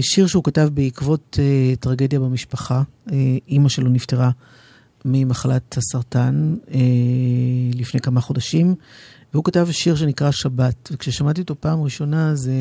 שיר 0.00 0.26
שהוא 0.26 0.44
כתב 0.44 0.68
בעקבות 0.74 1.38
טרגדיה 1.80 2.20
במשפחה. 2.20 2.82
אימא 3.48 3.68
שלו 3.68 3.90
נפטרה 3.90 4.30
ממחלת 5.04 5.78
הסרטן 5.78 6.54
לפני 7.74 8.00
כמה 8.00 8.20
חודשים, 8.20 8.74
והוא 9.32 9.44
כתב 9.44 9.68
שיר 9.70 9.96
שנקרא 9.96 10.30
שבת. 10.30 10.88
וכששמעתי 10.92 11.40
אותו 11.40 11.54
פעם 11.60 11.82
ראשונה 11.82 12.34
זה 12.34 12.52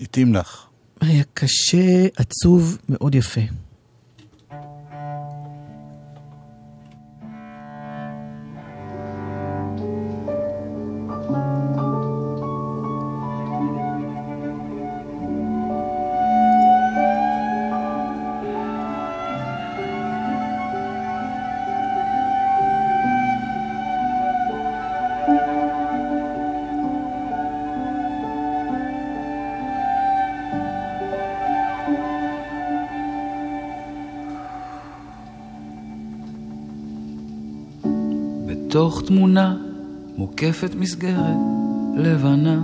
התאים 0.00 0.34
לך. 0.34 0.66
היה 1.00 1.22
קשה, 1.34 2.06
עצוב, 2.16 2.78
מאוד 2.88 3.14
יפה. 3.14 3.40
בתוך 38.70 39.02
תמונה 39.06 39.56
מוקפת 40.16 40.74
מסגרת 40.74 41.36
לבנה, 41.96 42.58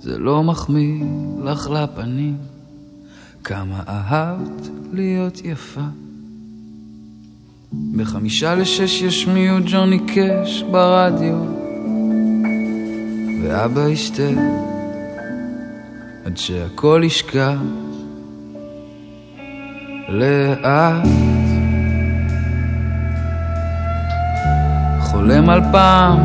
זה 0.00 0.18
לא 0.18 0.42
מחמיא 0.42 1.04
לך 1.44 1.70
לפנים, 1.70 2.36
כמה 3.44 3.82
אהבת 3.88 4.68
להיות 4.92 5.40
יפה. 5.44 5.80
בחמישה 7.96 8.54
לשש 8.54 9.02
ישמיעו 9.02 9.58
ג'וני 9.66 9.98
קאש 9.98 10.62
ברדיו, 10.62 11.38
ואבא 13.42 13.88
ישתה 13.88 14.30
עד 16.24 16.36
שהכל 16.36 17.02
ישקע 17.04 17.54
לאט. 20.08 21.25
חולם 25.16 25.50
על 25.50 25.60
פעם 25.72 26.18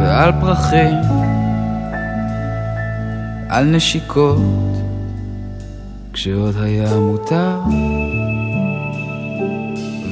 ועל 0.00 0.32
פרחים, 0.40 0.94
על 3.48 3.64
נשיקות, 3.64 4.40
כשעוד 6.12 6.54
היה 6.62 6.98
מותר. 6.98 7.60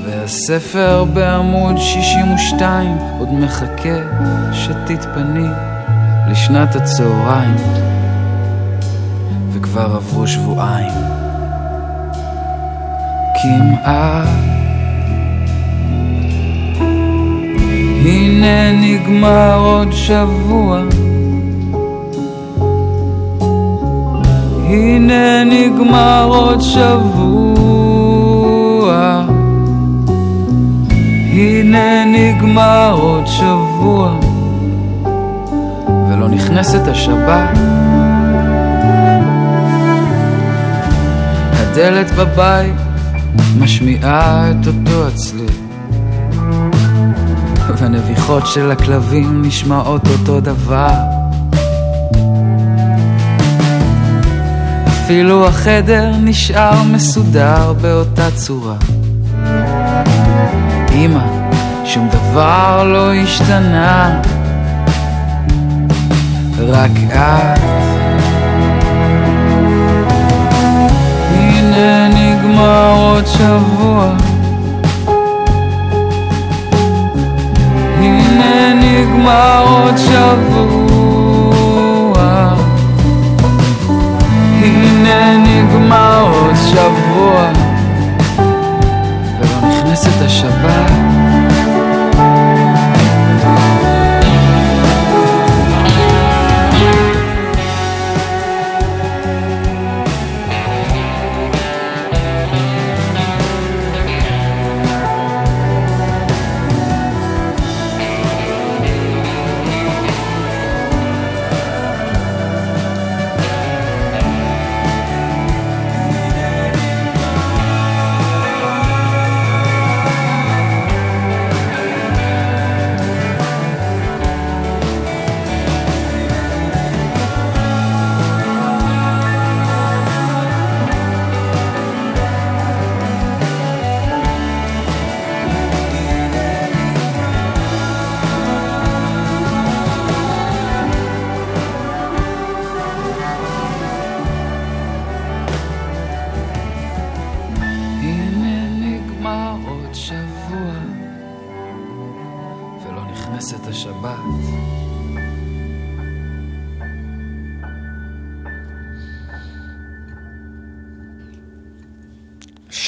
והספר 0.05 1.05
בעמוד 1.05 1.79
62 1.79 2.99
עוד 3.19 3.29
מחכה 3.33 3.99
שתתפני 4.53 5.49
לשנת 6.31 6.77
הצהריים, 6.77 7.57
וכבר 9.53 9.97
עברו 9.97 10.27
שבועיים. 10.27 10.93
כמעט. 13.43 14.56
הנה 18.09 18.73
נגמר 18.73 19.59
עוד 19.59 19.93
שבוע, 19.93 20.83
הנה 24.69 25.45
נגמר 25.45 26.25
עוד 26.29 26.61
שבוע, 26.61 27.67
הנה 31.33 32.05
נגמר 32.05 32.97
עוד 33.01 33.27
שבוע, 33.27 34.19
ולא 36.11 36.29
נכנסת 36.29 36.89
השבת. 36.89 37.59
הדלת 41.53 42.11
בבית 42.11 42.75
משמיעה 43.59 44.51
את 44.51 44.67
אותו 44.67 45.07
הצליל 45.07 45.36
והנביחות 47.79 48.47
של 48.47 48.71
הכלבים 48.71 49.43
נשמעות 49.43 50.09
אותו 50.09 50.41
דבר. 50.41 50.91
אפילו 54.89 55.47
החדר 55.49 56.13
נשאר 56.21 56.83
מסודר 56.83 57.73
באותה 57.73 58.31
צורה. 58.31 58.77
אמא, 60.93 61.25
שום 61.85 62.09
דבר 62.09 62.85
לא 62.85 63.15
השתנה. 63.15 64.21
רק 66.59 66.91
את. 67.13 67.61
הנה 71.31 72.09
נגמר 72.09 72.95
עוד 72.99 73.27
שבוע 73.27 74.26
נגמר 78.97 79.65
עוד 79.69 79.97
שבוע. 79.97 81.47
הנה 84.63 85.37
נגמר 85.37 86.31
עוד 86.33 86.55
שבוע. 86.55 87.53
ולא 89.41 89.69
נכנסת 89.69 90.23
השבת 90.23 90.96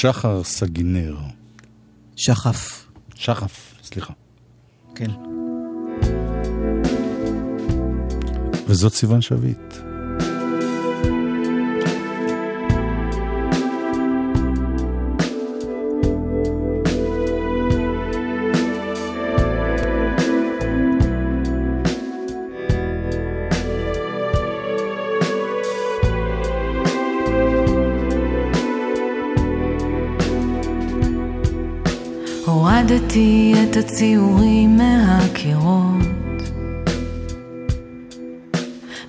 שחר 0.01 0.43
סגינר. 0.43 1.17
שחף. 2.15 2.85
שחף, 3.15 3.75
סליחה. 3.83 4.13
כן. 4.95 5.11
וזאת 8.67 8.93
סיוון 8.93 9.21
שביט. 9.21 9.88
הורדתי 33.09 33.53
את 33.63 33.77
הציורים 33.77 34.77
מהקירות. 34.77 36.05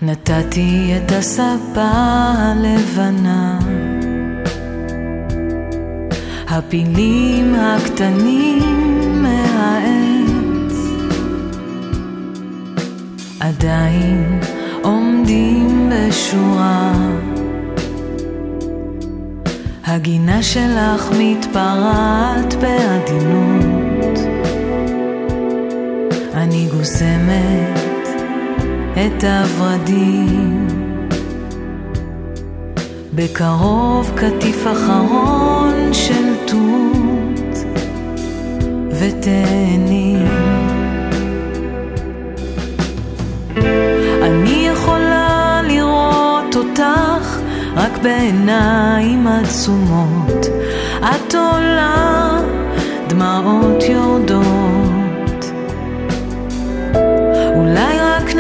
נתתי 0.03 0.93
את 0.97 1.13
הספה 1.13 1.91
הלבנה. 2.37 3.59
הפילים 6.49 7.55
הקטנים 7.55 9.23
מהעץ 9.23 10.75
עדיין 13.41 14.41
עומדים 14.83 15.91
בשורה. 15.93 16.93
הגינה 19.87 20.43
שלך 20.43 21.11
מתפרעת 21.19 22.55
בעדינות 22.55 23.80
אני 26.51 26.69
גוסמת 26.77 28.09
את 28.93 29.25
הורדים 29.59 30.67
בקרוב 33.15 34.13
קטיף 34.15 34.67
אחרון 34.67 35.93
של 35.93 36.35
תות 36.47 37.65
ותאנים. 38.91 40.27
אני 44.23 44.69
יכולה 44.73 45.61
לראות 45.65 46.57
אותך 46.57 47.39
רק 47.77 47.99
בעיניים 48.03 49.27
עצומות. 49.27 50.47
את 51.01 51.35
עולה, 51.35 52.41
דמעות 53.09 53.83
יורדות 53.83 54.70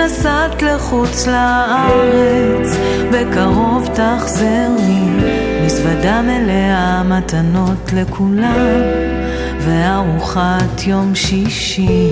נסעת 0.05 0.63
לחוץ 0.63 1.27
לארץ 1.27 2.77
בקרוב 3.13 3.89
תחזרי 3.95 5.05
מזוודה 5.65 6.23
מלאה 6.23 7.03
מתנות 7.03 7.93
לכולם 7.93 8.55
וארוחת 9.59 10.87
יום 10.87 11.15
שישי. 11.15 12.11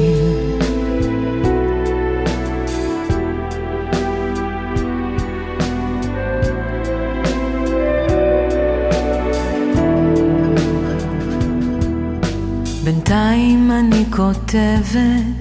בינתיים 12.84 13.70
אני 13.70 14.04
כותבת 14.10 15.37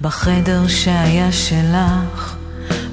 בחדר 0.00 0.66
שהיה 0.66 1.32
שלך 1.32 2.36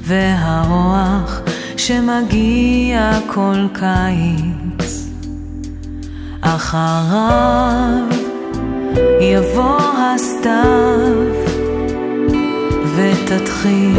והרוח 0.02 1.42
שמגיע 1.78 3.20
כל 3.28 3.68
קיץ. 3.74 5.10
אחריו 6.42 8.04
יבוא 9.22 9.80
הסתיו 9.98 11.36
ותתחיל 12.96 13.98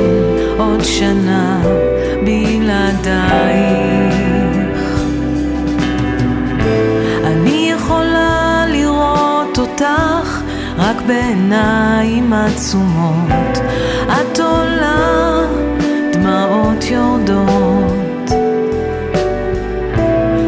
עוד 0.58 0.84
שנה 0.84 1.62
בלעדייך 2.24 3.66
רק 10.78 10.96
בעיניים 11.06 12.32
עצומות. 12.32 13.58
את 14.06 14.38
עולה, 14.38 15.40
דמעות 16.12 16.84
יורדות. 16.84 18.30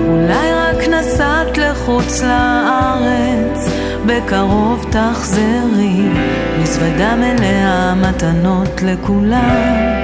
אולי 0.08 0.52
רק 0.52 0.88
נסעת 0.88 1.58
לחוץ 1.58 2.22
לארץ, 2.22 3.68
בקרוב 4.06 4.86
תחזרי, 4.90 6.08
מזוודה 6.62 7.16
מלאה 7.16 7.94
מתנות 7.94 8.82
לכולם, 8.82 9.98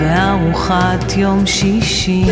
וארוחת 0.00 1.16
יום 1.16 1.46
שישי. 1.46 2.24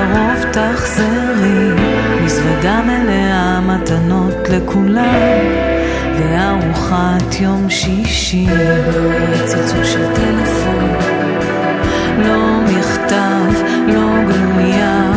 בקרוב 0.00 0.44
תחזרי. 0.52 1.82
מזוודה 2.24 2.80
מלאה 2.82 3.60
מתנות 3.60 4.48
לכולם, 4.48 5.40
וארוחת 6.18 7.40
יום 7.40 7.70
שישי. 7.70 8.46
לא 9.76 9.84
של 9.84 10.06
טלפון. 10.14 10.90
לא 12.18 12.60
מכתב, 12.64 13.62
לא 13.86 14.08
גלויה, 14.28 15.12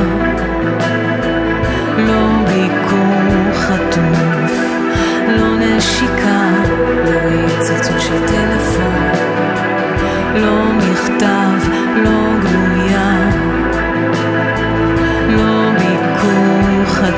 לא 1.98 2.28
ביקור 2.48 3.54
חטוף, 3.54 4.52
לא 5.28 5.58
נשיקה, 5.60 6.50
לא 7.06 8.00
של 8.00 8.28
טלפון, 8.28 8.94
לא 10.36 10.73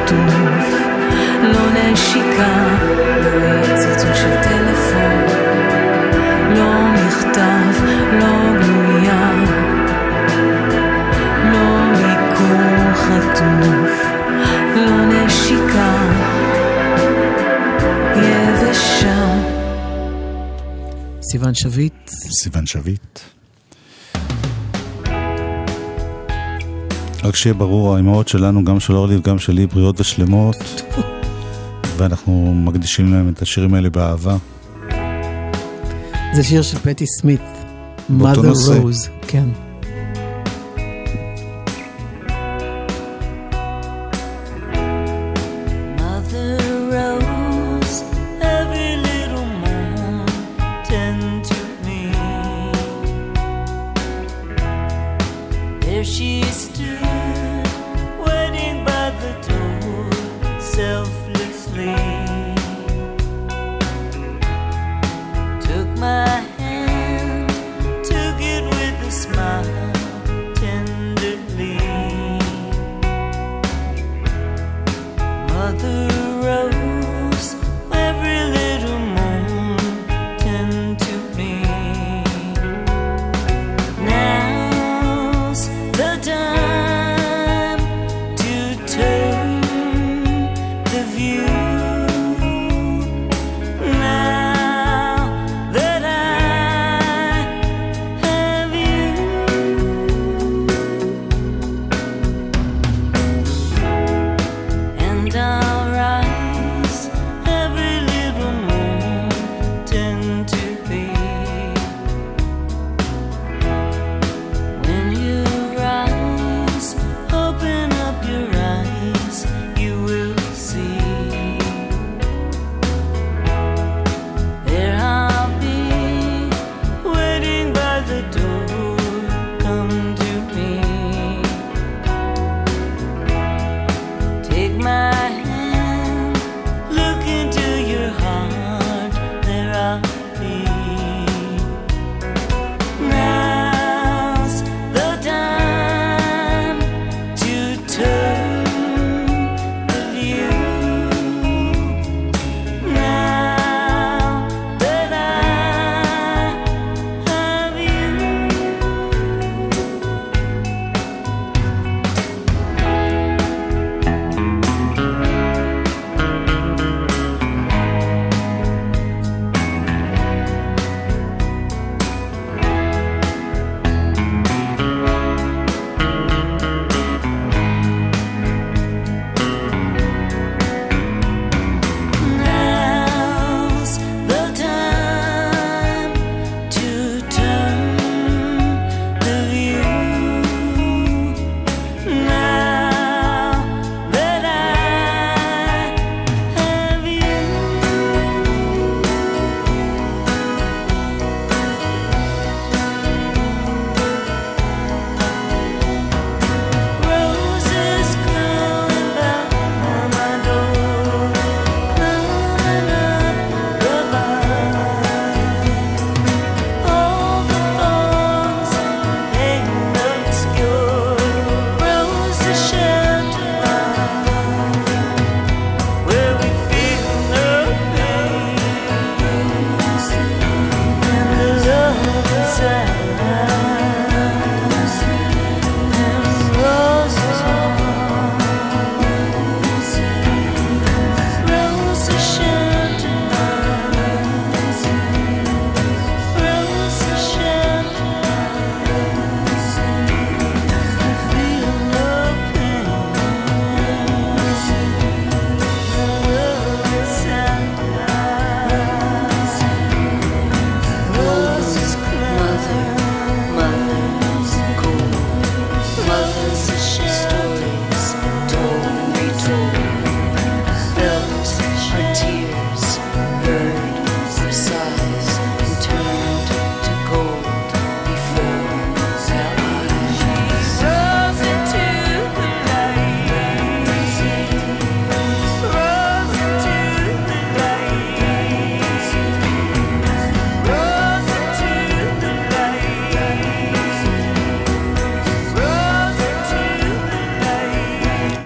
חטוף, 0.05 0.65
לא 1.43 1.71
נשיקה, 1.73 2.77
לא 3.69 3.77
צלצול 3.77 4.13
של 4.13 4.35
טלפון, 4.43 5.25
לא 6.55 6.87
מכתב, 6.93 7.83
לא 8.19 8.59
גלויה. 8.61 9.31
לא 11.51 11.93
ביקור 11.97 12.93
חטוף, 12.93 14.05
לא 14.75 15.05
נשיקה 15.05 15.95
יבשה. 18.15 19.41
סיון 21.21 21.53
שביט. 21.53 22.09
סיון 22.09 22.65
שביט. 22.65 23.14
רק 27.25 27.35
שיהיה 27.35 27.53
ברור, 27.53 27.93
האימהות 27.93 28.27
שלנו, 28.27 28.63
גם 28.63 28.79
של 28.79 28.93
אורלי 28.93 29.15
וגם 29.15 29.39
שלי, 29.39 29.67
בריאות 29.67 29.99
ושלמות, 29.99 30.55
ואנחנו 31.97 32.53
מקדישים 32.55 33.13
להם 33.13 33.29
את 33.29 33.41
השירים 33.41 33.73
האלה 33.73 33.89
באהבה. 33.89 34.37
זה 36.33 36.43
שיר 36.43 36.61
של 36.61 36.77
פטי 36.77 37.05
סמית. 37.07 37.41
mother 38.19 38.55
rose, 38.67 39.09
כן. 39.27 39.64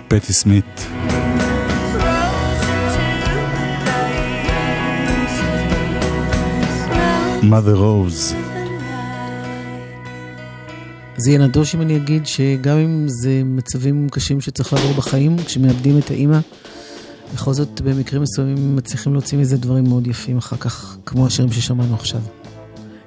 פטי 0.10 0.34
סמית. 0.34 0.88
mother 7.42 7.78
rose. 7.78 8.34
זה 11.18 11.30
יהיה 11.30 11.40
נדוש 11.40 11.76
אם 11.76 11.82
אני 11.82 11.98
אגיד 11.98 12.26
שגם 12.26 12.78
אם 12.78 13.06
זה 13.08 13.42
מצבים 13.46 14.10
קשים 14.10 14.42
שצריך 14.42 14.74
לעבור 14.74 14.94
בחיים, 14.94 15.38
כשמאבדים 15.46 15.98
את 15.98 16.12
האימא, 16.12 16.40
בכל 17.34 17.54
זאת 17.54 17.82
במקרים 17.82 18.22
מסוימים 18.22 18.76
מצליחים 18.76 19.14
להוציא 19.14 19.38
מזה 19.38 19.58
דברים 19.58 19.84
מאוד 19.84 20.08
יפים 20.08 20.38
אחר 20.38 20.58
כך, 20.58 20.98
כמו 21.06 21.28
השירים 21.28 21.52
ששמענו 21.52 21.96
עכשיו. 21.96 22.22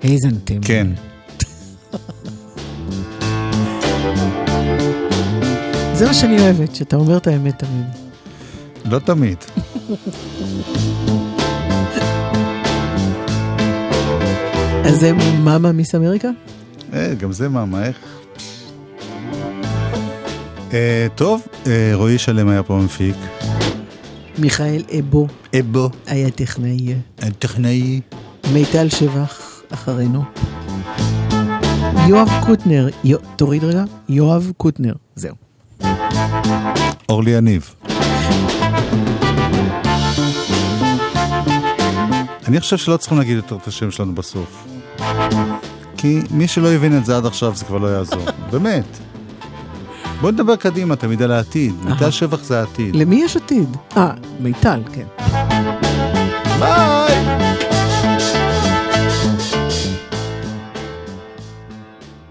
האזנתם. 0.03 0.61
כן. 0.61 0.87
זה 6.03 6.09
מה 6.09 6.15
שאני 6.15 6.41
אוהבת, 6.41 6.75
שאתה 6.75 6.97
אומר 6.97 7.17
את 7.17 7.27
האמת 7.27 7.59
תמיד. 7.59 7.87
לא 8.85 8.99
תמיד. 8.99 9.39
אז 14.85 15.01
זה 15.01 15.13
מאמה 15.45 15.73
מיס 15.73 15.95
אמריקה? 15.95 16.29
אה, 16.93 17.15
גם 17.15 17.33
זה 17.33 17.49
מאמה, 17.49 17.87
איך? 17.87 17.97
אה, 20.73 21.07
טוב, 21.15 21.47
אה, 21.67 21.91
רועי 21.95 22.19
שלם 22.19 22.49
היה 22.49 22.63
פה 22.63 22.81
מפיק. 22.85 23.17
מיכאל 24.39 24.83
אבו 24.99 25.27
אבו. 25.61 25.91
היה 26.07 26.31
טכנאי. 26.31 26.95
טכנאי. 27.39 28.01
מיטל 28.53 28.89
שבח 28.89 29.63
אחרינו. 29.71 30.23
יואב 32.09 32.29
קוטנר, 32.47 32.89
יו, 33.05 33.19
תוריד 33.37 33.65
רגע, 33.65 33.85
יואב 34.09 34.53
קוטנר, 34.57 34.95
זהו. 35.15 35.52
אורלי 37.09 37.31
יניב. 37.31 37.75
אני 42.49 42.61
חושב 42.61 42.77
שלא 42.77 42.97
צריכים 42.97 43.19
להגיד 43.19 43.37
יותר 43.37 43.57
את 43.57 43.67
השם 43.67 43.91
שלנו 43.91 44.15
בסוף. 44.15 44.67
כי 45.97 46.21
מי 46.31 46.49
שלא 46.49 46.73
הבין 46.73 46.99
את 46.99 47.05
זה 47.05 47.17
עד 47.17 47.27
עכשיו 47.27 47.53
זה 47.55 47.65
כבר 47.65 47.79
לא 47.79 47.87
יעזור. 47.87 48.25
באמת. 48.53 48.99
בוא 50.21 50.31
נדבר 50.31 50.57
קדימה 50.57 50.97
תמיד 50.97 51.23
על 51.23 51.33
העתיד. 51.33 51.75
מיטל 51.85 52.11
שבח 52.11 52.45
זה 52.45 52.61
העתיד. 52.61 52.97
למי 52.97 53.23
יש 53.25 53.37
עתיד? 53.37 53.77
אה, 53.97 54.11
מיטל, 54.41 54.83
כן. 54.95 55.07
ביי! 56.59 56.92